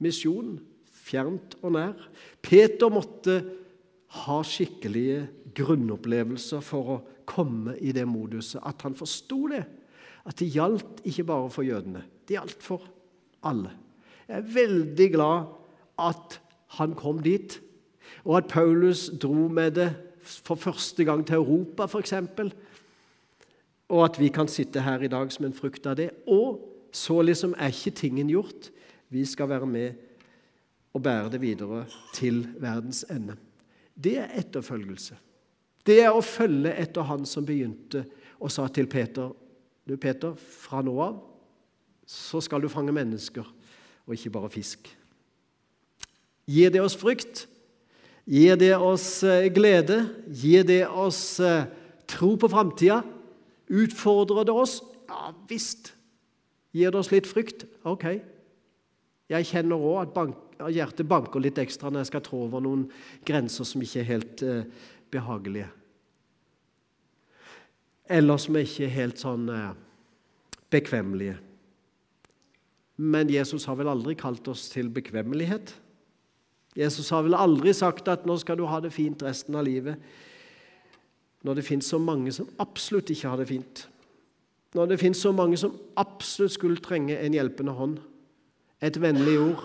misjon, 0.01 0.55
fjernt 0.91 1.57
og 1.61 1.75
nær. 1.75 2.07
Peter 2.43 2.91
måtte 2.93 3.37
ha 4.21 4.39
skikkelige 4.45 5.27
grunnopplevelser 5.57 6.63
for 6.65 6.95
å 6.95 6.99
komme 7.31 7.77
i 7.79 7.93
det 7.95 8.05
moduset 8.09 8.61
at 8.67 8.83
han 8.85 8.97
forsto 8.97 9.45
det. 9.51 9.63
At 10.27 10.37
det 10.37 10.51
gjaldt 10.53 11.01
ikke 11.07 11.25
bare 11.31 11.49
for 11.49 11.65
jødene, 11.65 12.03
det 12.27 12.37
gjaldt 12.37 12.61
for 12.63 12.85
alle. 13.47 13.71
Jeg 14.27 14.37
er 14.37 14.53
veldig 14.53 15.07
glad 15.15 15.49
at 16.01 16.37
han 16.77 16.93
kom 16.95 17.19
dit, 17.23 17.57
og 18.23 18.37
at 18.37 18.51
Paulus 18.51 19.09
dro 19.21 19.47
med 19.47 19.71
det 19.79 19.89
for 20.21 20.55
første 20.55 21.03
gang 21.03 21.25
til 21.25 21.41
Europa, 21.41 21.87
f.eks. 21.89 22.13
Og 23.89 24.03
at 24.05 24.19
vi 24.19 24.29
kan 24.31 24.47
sitte 24.47 24.83
her 24.85 25.01
i 25.01 25.09
dag 25.11 25.31
som 25.33 25.47
en 25.47 25.57
frukt 25.57 25.87
av 25.89 25.97
det. 25.99 26.11
Og 26.27 26.61
så 26.95 27.17
liksom 27.25 27.55
er 27.57 27.73
ikke 27.73 27.95
tingen 27.97 28.29
gjort. 28.29 28.69
Vi 29.09 29.25
skal 29.25 29.49
være 29.49 29.67
med 29.67 29.91
og 30.93 31.03
bære 31.03 31.31
det 31.33 31.41
videre 31.41 31.85
til 32.13 32.45
verdens 32.59 33.03
ende. 33.09 33.35
Det 33.95 34.17
er 34.19 34.31
etterfølgelse. 34.39 35.17
Det 35.85 35.97
er 36.03 36.13
å 36.13 36.23
følge 36.25 36.73
etter 36.77 37.07
han 37.09 37.25
som 37.25 37.45
begynte 37.45 38.05
og 38.41 38.51
sa 38.53 38.67
til 38.73 38.89
Peter 38.89 39.31
Du, 39.87 39.95
Peter, 39.97 40.35
fra 40.37 40.83
nå 40.85 40.93
av 41.01 41.19
så 42.11 42.41
skal 42.43 42.59
du 42.59 42.67
fange 42.71 42.91
mennesker, 42.91 43.45
og 44.03 44.13
ikke 44.15 44.33
bare 44.35 44.49
fisk. 44.51 44.89
Gir 46.49 46.73
det 46.73 46.81
oss 46.83 46.97
frykt? 46.99 47.45
Gir 48.27 48.57
det 48.59 48.73
oss 48.75 49.23
eh, 49.23 49.47
glede? 49.53 50.03
Gir 50.27 50.65
det 50.67 50.83
oss 50.87 51.39
eh, 51.39 51.69
tro 52.11 52.33
på 52.35 52.49
framtida? 52.51 53.01
Utfordrer 53.71 54.47
det 54.47 54.55
oss? 54.55 54.81
Ja 55.07 55.31
visst. 55.47 55.93
Gir 56.75 56.91
det 56.91 56.99
oss 56.99 57.11
litt 57.13 57.29
frykt? 57.29 57.65
Ok. 57.87 58.05
Jeg 59.31 59.47
kjenner 59.47 59.79
òg 59.79 60.01
at, 60.03 60.35
hjertet 60.75 61.07
banker 61.07 61.41
litt 61.41 61.59
ekstra 61.61 61.89
når 61.89 62.03
jeg 62.03 62.11
skal 62.11 62.23
trå 62.25 62.43
over 62.49 62.63
noen 62.63 62.83
grenser 63.25 63.67
som 63.67 63.81
ikke 63.83 64.03
er 64.03 64.09
helt 64.11 64.43
eh, 64.43 64.65
behagelige. 65.11 65.69
Eller 68.11 68.37
som 68.41 68.57
ikke 68.59 68.85
er 68.87 68.95
helt 68.95 69.21
sånn 69.21 69.47
eh, 69.51 69.71
bekvemmelige. 70.73 71.37
Men 73.01 73.31
Jesus 73.31 73.65
har 73.65 73.79
vel 73.79 73.89
aldri 73.91 74.17
kalt 74.19 74.47
oss 74.51 74.67
til 74.69 74.91
bekvemmelighet? 74.93 75.73
Jesus 76.77 77.09
har 77.11 77.23
vel 77.25 77.35
aldri 77.35 77.73
sagt 77.73 78.07
at 78.07 78.25
'nå 78.25 78.37
skal 78.39 78.57
du 78.57 78.65
ha 78.65 78.79
det 78.79 78.93
fint 78.93 79.23
resten 79.23 79.55
av 79.55 79.65
livet', 79.65 79.97
når 81.43 81.55
det 81.55 81.65
fins 81.65 81.85
så 81.85 81.97
mange 81.97 82.31
som 82.31 82.47
absolutt 82.59 83.09
ikke 83.09 83.27
har 83.27 83.37
det 83.37 83.47
fint. 83.47 83.89
Når 84.75 84.85
det 84.85 84.99
fins 84.99 85.17
så 85.17 85.31
mange 85.31 85.57
som 85.57 85.75
absolutt 85.97 86.51
skulle 86.51 86.77
trenge 86.77 87.17
en 87.17 87.33
hjelpende 87.33 87.71
hånd, 87.71 87.99
et 88.81 89.01
vennlig 89.01 89.39
ord, 89.39 89.63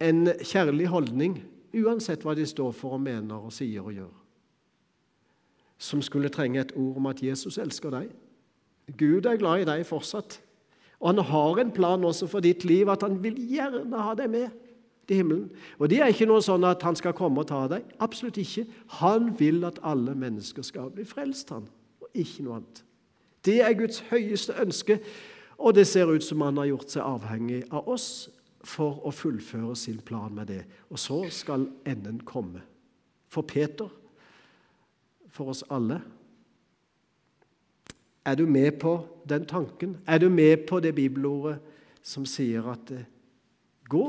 en 0.00 0.26
kjærlig 0.42 0.88
holdning, 0.88 1.42
uansett 1.74 2.24
hva 2.24 2.34
de 2.34 2.46
står 2.46 2.72
for 2.72 2.96
og 2.96 3.00
mener 3.00 3.34
og 3.34 3.52
sier 3.52 3.84
og 3.84 3.92
gjør. 3.92 4.21
Som 5.82 6.02
skulle 6.04 6.30
trenge 6.30 6.60
et 6.62 6.74
ord 6.78 7.00
om 7.00 7.10
at 7.10 7.22
Jesus 7.24 7.58
elsker 7.58 7.90
deg. 7.90 8.10
Gud 8.98 9.26
er 9.26 9.40
glad 9.40 9.62
i 9.62 9.68
deg 9.68 9.86
fortsatt. 9.86 10.38
Og 11.02 11.10
han 11.10 11.24
har 11.26 11.58
en 11.58 11.72
plan 11.74 12.04
også 12.06 12.28
for 12.30 12.44
ditt 12.44 12.64
liv, 12.64 12.90
at 12.90 13.02
han 13.02 13.18
vil 13.22 13.38
gjerne 13.50 14.04
ha 14.06 14.14
deg 14.18 14.30
med 14.30 14.50
til 15.08 15.16
himmelen. 15.16 15.50
Og 15.78 15.90
Det 15.90 15.98
er 15.98 16.12
ikke 16.14 16.28
noe 16.30 16.42
sånn 16.44 16.64
at 16.64 16.82
han 16.86 16.96
skal 16.98 17.14
komme 17.16 17.42
og 17.42 17.48
ta 17.50 17.64
deg. 17.70 17.86
Absolutt 17.98 18.38
ikke. 18.38 18.66
Han 19.02 19.32
vil 19.38 19.64
at 19.66 19.80
alle 19.82 20.14
mennesker 20.14 20.62
skal 20.62 20.92
bli 20.94 21.04
frelst, 21.08 21.50
han, 21.50 21.66
og 22.00 22.08
ikke 22.14 22.46
noe 22.46 22.60
annet. 22.60 22.84
Det 23.42 23.58
er 23.66 23.74
Guds 23.74 23.98
høyeste 24.12 24.54
ønske, 24.62 25.00
og 25.58 25.74
det 25.74 25.88
ser 25.90 26.10
ut 26.10 26.22
som 26.22 26.42
han 26.46 26.60
har 26.62 26.70
gjort 26.70 26.94
seg 26.94 27.02
avhengig 27.02 27.64
av 27.74 27.88
oss 27.90 28.30
for 28.62 29.02
å 29.02 29.10
fullføre 29.10 29.74
sin 29.76 29.98
plan 30.06 30.34
med 30.34 30.46
det. 30.46 30.62
Og 30.90 30.98
så 31.02 31.24
skal 31.34 31.66
enden 31.86 32.22
komme. 32.26 32.62
For 33.26 33.42
Peter, 33.42 33.90
for 35.32 35.52
oss 35.52 35.64
alle. 35.72 36.00
Er 38.24 38.38
du 38.38 38.44
med 38.46 38.78
på 38.80 39.00
den 39.28 39.46
tanken? 39.48 39.96
Er 40.06 40.18
du 40.18 40.28
med 40.28 40.66
på 40.68 40.80
det 40.80 40.94
bibelordet 40.94 41.58
som 42.02 42.26
sier 42.28 42.66
at 42.70 42.92
gå? 43.90 44.04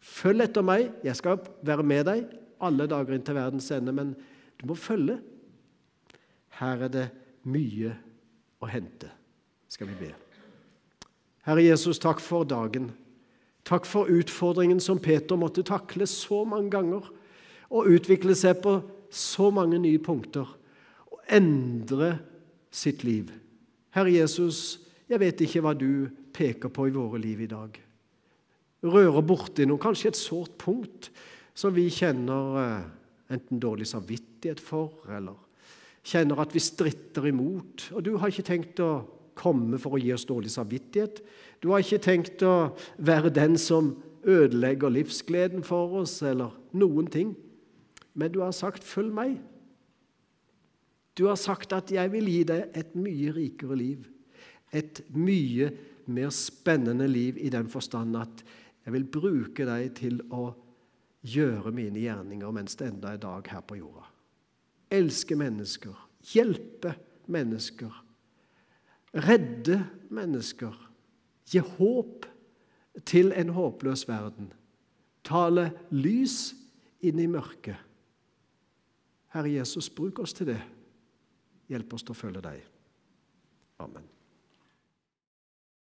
Følg 0.00 0.46
etter 0.46 0.64
meg, 0.64 0.90
jeg 1.04 1.18
skal 1.18 1.38
være 1.66 1.86
med 1.86 2.04
deg 2.08 2.26
alle 2.62 2.86
dager 2.88 3.14
inn 3.14 3.24
til 3.24 3.36
verdens 3.36 3.70
ende, 3.74 3.92
men 3.92 4.14
du 4.56 4.66
må 4.70 4.76
følge. 4.78 5.18
Her 6.56 6.86
er 6.86 6.92
det 6.92 7.06
mye 7.46 7.92
å 8.62 8.68
hente, 8.70 9.10
skal 9.68 9.90
vi 9.90 9.98
be. 10.06 10.12
Herre 11.46 11.62
Jesus, 11.62 12.00
takk 12.02 12.22
for 12.22 12.48
dagen. 12.48 12.88
Takk 13.66 13.86
for 13.86 14.10
utfordringen 14.10 14.80
som 14.82 14.98
Peter 15.02 15.38
måtte 15.38 15.66
takle 15.66 16.06
så 16.10 16.44
mange 16.48 16.72
ganger, 16.74 17.06
og 17.66 17.90
utvikle 17.90 18.34
seg 18.38 18.60
på 18.62 18.78
så 19.10 19.50
mange 19.54 19.78
nye 19.82 20.00
punkter, 20.02 20.48
og 21.10 21.32
endre 21.32 22.16
sitt 22.70 23.04
liv. 23.06 23.30
Herre 23.96 24.12
Jesus, 24.12 24.78
jeg 25.08 25.22
vet 25.22 25.40
ikke 25.46 25.62
hva 25.64 25.74
du 25.78 26.08
peker 26.36 26.72
på 26.72 26.88
i 26.88 26.94
våre 26.94 27.20
liv 27.22 27.46
i 27.46 27.50
dag 27.50 27.80
rører 28.84 29.24
borti 29.24 29.66
noe, 29.66 29.80
kanskje 29.80 30.12
et 30.12 30.20
sårt 30.20 30.56
punkt 30.60 31.10
som 31.56 31.74
vi 31.76 31.88
kjenner 31.92 32.58
eh, 32.60 32.86
enten 33.34 33.60
dårlig 33.62 33.88
samvittighet 33.90 34.60
for, 34.62 35.06
eller 35.10 35.38
kjenner 36.06 36.42
at 36.42 36.52
vi 36.54 36.62
stritter 36.62 37.30
imot. 37.32 37.88
Og 37.96 38.04
du 38.06 38.14
har 38.20 38.30
ikke 38.30 38.46
tenkt 38.46 38.82
å 38.84 39.06
komme 39.36 39.80
for 39.80 39.96
å 39.96 40.00
gi 40.00 40.12
oss 40.14 40.26
dårlig 40.28 40.52
samvittighet. 40.54 41.22
Du 41.60 41.72
har 41.72 41.82
ikke 41.82 42.04
tenkt 42.04 42.44
å 42.46 42.76
være 43.02 43.32
den 43.34 43.56
som 43.60 43.96
ødelegger 44.26 44.92
livsgleden 44.92 45.64
for 45.66 46.00
oss, 46.02 46.20
eller 46.26 46.54
noen 46.76 47.10
ting. 47.10 47.34
Men 48.16 48.32
du 48.32 48.40
har 48.40 48.52
sagt 48.56 48.84
'følg 48.84 49.12
meg'. 49.12 49.38
Du 51.16 51.26
har 51.26 51.36
sagt 51.36 51.72
at 51.72 51.90
'jeg 51.90 52.12
vil 52.12 52.26
gi 52.26 52.42
deg 52.44 52.70
et 52.74 52.94
mye 52.96 53.32
rikere 53.32 53.76
liv'. 53.76 54.06
Et 54.72 55.00
mye 55.14 55.70
mer 56.06 56.30
spennende 56.30 57.08
liv 57.08 57.36
i 57.38 57.48
den 57.48 57.68
forstand 57.68 58.16
at 58.16 58.44
jeg 58.84 58.92
vil 58.92 59.04
bruke 59.04 59.66
deg 59.66 59.94
til 59.98 60.20
å 60.30 60.54
gjøre 61.26 61.72
mine 61.74 62.00
gjerninger 62.00 62.52
mens 62.54 62.76
det 62.78 62.88
enda 62.92 63.14
er 63.14 63.22
dag 63.22 63.46
her 63.50 63.64
på 63.66 63.78
jorda. 63.80 64.04
Elske 64.90 65.36
mennesker, 65.36 65.94
hjelpe 66.22 66.94
mennesker, 67.26 67.90
redde 69.26 69.80
mennesker, 70.14 70.76
gi 71.50 71.58
håp 71.58 72.28
til 73.04 73.32
en 73.32 73.50
håpløs 73.56 74.06
verden, 74.08 74.52
tale 75.26 75.72
lys 75.90 76.54
inn 77.02 77.18
i 77.18 77.26
mørket. 77.30 77.85
Herre 79.36 79.52
Jesus, 79.52 79.90
bruk 79.92 80.22
oss 80.24 80.32
til 80.32 80.48
det. 80.48 80.60
Hjelp 81.68 81.92
oss 81.92 82.06
til 82.06 82.14
å 82.14 82.16
følge 82.16 82.40
deg. 82.40 82.62
Amen. 83.84 84.15